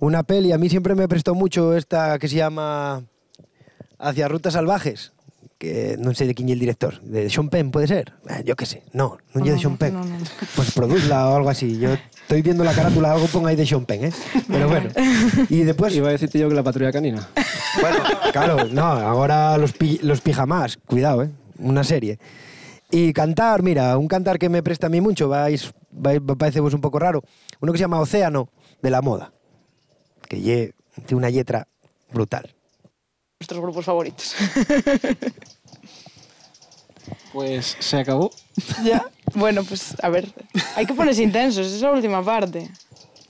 una 0.00 0.22
peli, 0.22 0.52
a 0.52 0.58
mí 0.58 0.68
siempre 0.68 0.94
me 0.94 1.08
prestó 1.08 1.34
mucho 1.34 1.76
esta 1.76 2.18
que 2.18 2.28
se 2.28 2.36
llama 2.36 3.04
Hacia 3.98 4.28
Rutas 4.28 4.52
Salvajes, 4.52 5.12
que 5.58 5.98
non 5.98 6.14
sei 6.14 6.30
de 6.30 6.38
quién 6.38 6.46
é 6.48 6.54
el 6.54 6.62
director, 6.62 7.02
de 7.02 7.26
Sean 7.26 7.50
Penn, 7.50 7.74
pode 7.74 7.90
ser? 7.90 8.14
Eh, 8.30 8.46
yo 8.46 8.54
que 8.54 8.62
sé, 8.64 8.86
no, 8.94 9.18
non 9.34 9.42
lle 9.42 9.50
de 9.52 9.58
Sean 9.58 9.74
Penn. 9.74 9.98
no, 9.98 10.06
no. 10.06 10.16
Pues 10.54 10.70
produzla 10.70 11.26
o 11.28 11.36
algo 11.42 11.50
así. 11.50 11.74
Yo 11.82 11.98
estoy 11.98 12.42
viendo 12.46 12.62
la 12.62 12.70
carátula, 12.72 13.10
algo 13.10 13.26
pon 13.26 13.42
aí 13.50 13.58
de 13.58 13.66
Sean 13.66 13.82
Penn, 13.82 14.06
¿eh? 14.06 14.12
Pero 14.46 14.70
bueno. 14.70 14.90
Y 15.50 15.66
después, 15.66 15.90
Iba 15.98 16.08
a 16.08 16.12
decirte 16.14 16.38
yo 16.38 16.48
que 16.48 16.54
la 16.54 16.62
patrulla 16.62 16.92
canina. 16.94 17.26
bueno, 17.82 17.98
claro, 18.30 18.70
no, 18.70 18.86
ahora 18.86 19.58
los, 19.58 19.72
pi- 19.74 19.98
los 20.02 20.20
pijamas, 20.22 20.78
cuidado, 20.86 21.24
¿eh? 21.26 21.30
Una 21.58 21.82
serie. 21.82 22.18
Y 22.90 23.12
cantar, 23.12 23.62
mira, 23.66 23.98
un 23.98 24.06
cantar 24.06 24.38
que 24.38 24.48
me 24.48 24.62
presta 24.62 24.86
a 24.86 24.90
mí 24.90 25.00
mucho, 25.02 25.28
vais, 25.28 25.74
vais 25.90 26.20
parece 26.38 26.60
vos 26.60 26.72
un 26.72 26.80
poco 26.80 26.98
raro, 27.00 27.22
uno 27.60 27.72
que 27.72 27.78
se 27.78 27.82
llama 27.82 27.98
Océano 28.00 28.48
de 28.80 28.90
la 28.90 29.02
Moda, 29.02 29.32
que 30.28 30.40
lle, 30.40 30.72
tiene 31.04 31.18
una 31.18 31.28
letra 31.28 31.66
brutal. 32.14 32.54
Nuestros 33.48 33.62
grupos 33.62 33.84
favoritos. 33.86 34.34
Pues 37.32 37.76
se 37.78 37.98
acabó. 37.98 38.30
ya. 38.84 39.04
Bueno, 39.34 39.62
pues 39.62 39.94
a 40.02 40.08
ver, 40.08 40.32
hay 40.76 40.86
que 40.86 40.94
ponerse 40.94 41.22
intensos, 41.22 41.66
esa 41.66 41.76
es 41.76 41.82
la 41.82 41.92
última 41.92 42.22
parte. 42.24 42.68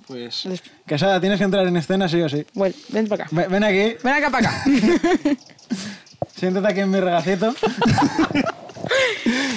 Pues. 0.06 0.44
Les- 0.46 0.62
Casada, 0.86 1.20
tienes 1.20 1.38
que 1.38 1.44
entrar 1.44 1.66
en 1.66 1.76
escena 1.76 2.08
sí 2.08 2.20
o 2.22 2.28
sí. 2.28 2.46
Bueno, 2.54 2.74
ven 2.90 3.06
para 3.08 3.24
acá. 3.24 3.34
Ven 3.34 3.50
ven 3.50 3.64
aquí, 3.64 3.96
Ven 4.02 4.14
acá 4.14 4.30
para 4.30 4.48
acá. 4.48 4.64
siéntate 6.36 6.68
aquí 6.68 6.80
en 6.80 6.90
mi 6.90 7.00
regacito. 7.00 7.54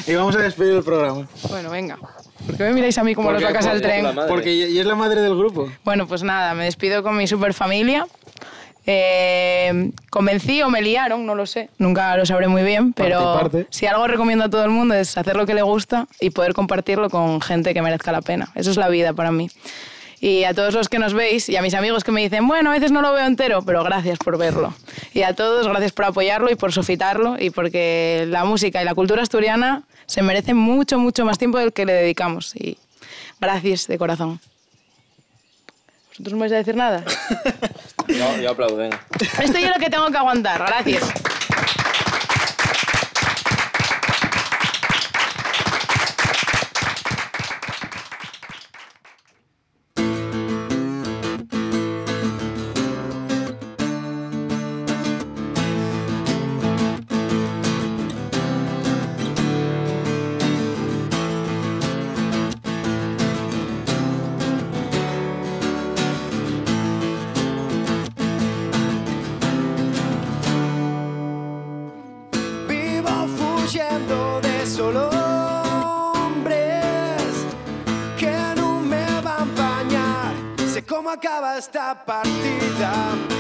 y 0.08 0.16
vamos 0.16 0.36
a 0.36 0.40
despedir 0.40 0.74
el 0.74 0.84
programa. 0.84 1.28
bueno, 1.50 1.70
venga. 1.70 1.98
¿Por 2.46 2.58
qué 2.58 2.64
me 2.64 2.74
miráis 2.74 2.98
a 2.98 3.04
mí 3.04 3.14
como 3.16 3.32
los 3.32 3.44
vacas 3.44 3.68
al 3.68 3.82
tren? 3.82 4.08
Porque 4.28 4.54
y 4.54 4.78
es 4.80 4.86
la 4.86 4.96
madre 4.96 5.22
del 5.22 5.38
grupo. 5.38 5.72
Bueno, 5.84 6.08
pues 6.08 6.24
nada, 6.24 6.54
me 6.56 6.66
despido 6.66 7.04
con 7.04 7.16
mi 7.16 7.28
super 7.28 7.54
familia. 7.54 8.08
Eh, 8.86 9.92
convencí 10.10 10.62
o 10.64 10.70
me 10.70 10.82
liaron, 10.82 11.26
no 11.26 11.36
lo 11.36 11.46
sé, 11.46 11.70
nunca 11.78 12.18
lo 12.18 12.26
sabré 12.26 12.48
muy 12.48 12.64
bien, 12.64 12.94
pero 12.94 13.40
parte. 13.40 13.68
si 13.70 13.86
algo 13.86 14.08
recomiendo 14.08 14.46
a 14.46 14.50
todo 14.50 14.64
el 14.64 14.72
mundo 14.72 14.96
es 14.96 15.18
hacer 15.18 15.36
lo 15.36 15.46
que 15.46 15.54
le 15.54 15.62
gusta 15.62 16.08
y 16.20 16.32
poder 16.32 16.54
compartirlo 16.54 17.10
con 17.10 17.42
gente 17.42 17.74
que 17.74 17.82
merezca 17.82 18.12
la 18.12 18.22
pena. 18.22 18.52
Eso 18.56 18.72
es 18.72 18.78
la 18.78 18.90
vida 18.90 19.14
para 19.14 19.32
mí. 19.32 19.50
Y 20.20 20.44
a 20.44 20.54
todos 20.54 20.76
los 20.76 20.88
que 20.88 21.00
nos 21.00 21.16
veis 21.16 21.50
y 21.50 21.58
a 21.58 21.64
mis 21.64 21.74
amigos 21.74 22.04
que 22.04 22.12
me 22.12 22.22
dicen, 22.22 22.48
bueno, 22.48 22.70
a 22.70 22.74
veces 22.74 22.92
no 22.92 23.02
lo 23.02 23.12
veo 23.12 23.26
entero, 23.26 23.64
pero 23.64 23.84
gracias 23.84 24.20
por 24.20 24.38
verlo. 24.38 24.72
Y 25.14 25.24
a 25.24 25.34
todos, 25.34 25.68
gracias 25.68 25.94
por 25.94 26.06
apoyarlo 26.06 26.52
y 26.52 26.56
por 26.56 26.72
sofitarlo 26.72 27.38
y 27.40 27.50
porque 27.50 28.26
la 28.28 28.46
música 28.46 28.82
y 28.82 28.86
la 28.86 28.94
cultura 28.94 29.24
asturiana 29.24 29.84
se 30.06 30.22
merecen 30.22 30.58
mucho, 30.58 31.00
mucho 31.00 31.26
más 31.26 31.40
tiempo 31.40 31.58
del 31.58 31.74
que 31.74 31.88
le 31.88 31.94
dedicamos. 31.94 32.56
Y 32.56 32.78
gracias 33.40 33.88
de 33.88 33.98
corazón. 33.98 34.40
¿Vosotros 36.10 36.34
no 36.34 36.40
vais 36.40 36.52
a 36.52 36.58
decir 36.58 36.76
nada? 36.76 37.04
Yo, 38.08 38.38
yo 38.42 38.52
aplaudo, 38.52 38.78
venga. 38.78 39.00
Esto 39.42 39.58
yo 39.60 39.70
lo 39.70 39.80
que 39.80 39.90
tengo 39.90 40.10
que 40.10 40.18
aguantar, 40.18 40.60
gracias. 40.60 41.04
Acaba 81.22 81.56
esta 81.56 81.94
partida. 81.94 83.31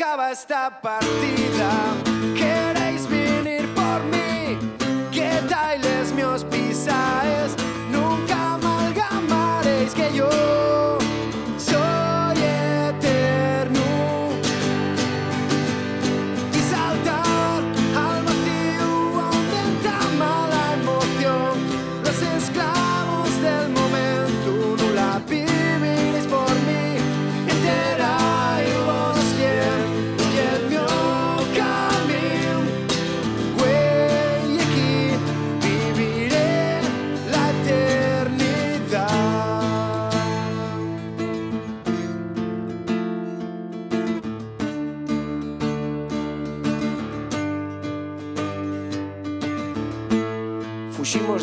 Acaba 0.00 0.30
esta 0.30 0.70
partida. 0.80 2.09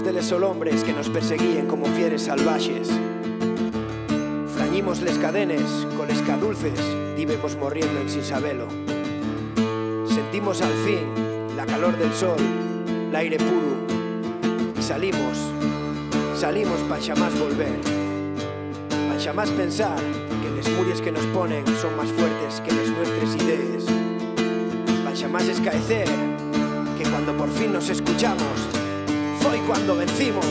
Fuximos 0.07 0.31
de 0.31 0.37
les 0.37 0.49
hombres 0.49 0.83
que 0.85 0.93
nos 0.93 1.09
perseguían 1.09 1.67
como 1.67 1.85
fieres 1.87 2.23
salvajes. 2.23 2.87
Frañimos 4.55 5.01
les 5.01 5.17
cadenes, 5.17 5.85
con 5.97 6.07
les 6.07 6.21
cadulces, 6.21 6.79
íbamos 7.17 7.57
morriendo 7.57 7.99
en 7.99 8.09
sin 8.09 8.23
sabelo. 8.23 8.67
Sentimos 10.07 10.61
al 10.61 10.71
fin 10.85 11.55
la 11.57 11.65
calor 11.65 11.97
del 11.97 12.13
sol, 12.13 12.37
el 13.09 13.15
aire 13.17 13.37
puro, 13.37 14.73
y 14.79 14.81
salimos, 14.81 15.37
salimos 16.39 16.79
para 16.87 17.03
jamás 17.03 17.37
volver, 17.37 17.77
para 19.09 19.19
jamás 19.19 19.49
pensar 19.49 19.99
que 20.41 20.49
les 20.55 20.69
murias 20.77 21.01
que 21.01 21.11
nos 21.11 21.25
ponen 21.27 21.65
son 21.81 21.97
más 21.97 22.07
fuertes 22.13 22.61
que 22.61 22.73
las 22.73 22.87
nuestras 22.91 23.35
ideas, 23.35 23.83
para 25.03 25.17
jamás 25.17 25.49
escaecer 25.49 26.07
que 26.97 27.03
cuando 27.09 27.35
por 27.35 27.49
fin 27.49 27.73
nos 27.73 27.89
escuchamos, 27.89 28.76
fue 29.49 29.59
cuando 29.65 29.95
vencimos. 29.95 30.45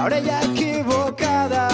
La 0.00 0.06
orella 0.06 0.40
equivocada 0.40 1.69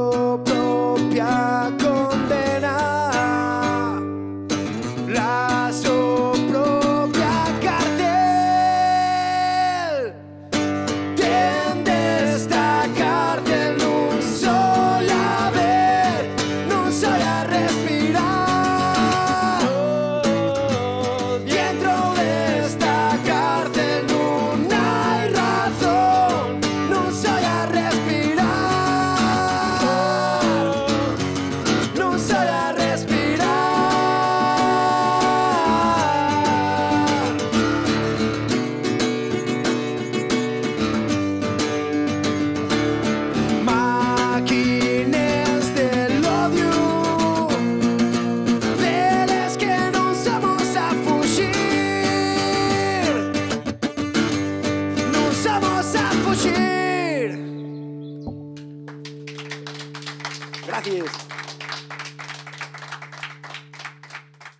a 0.00 0.59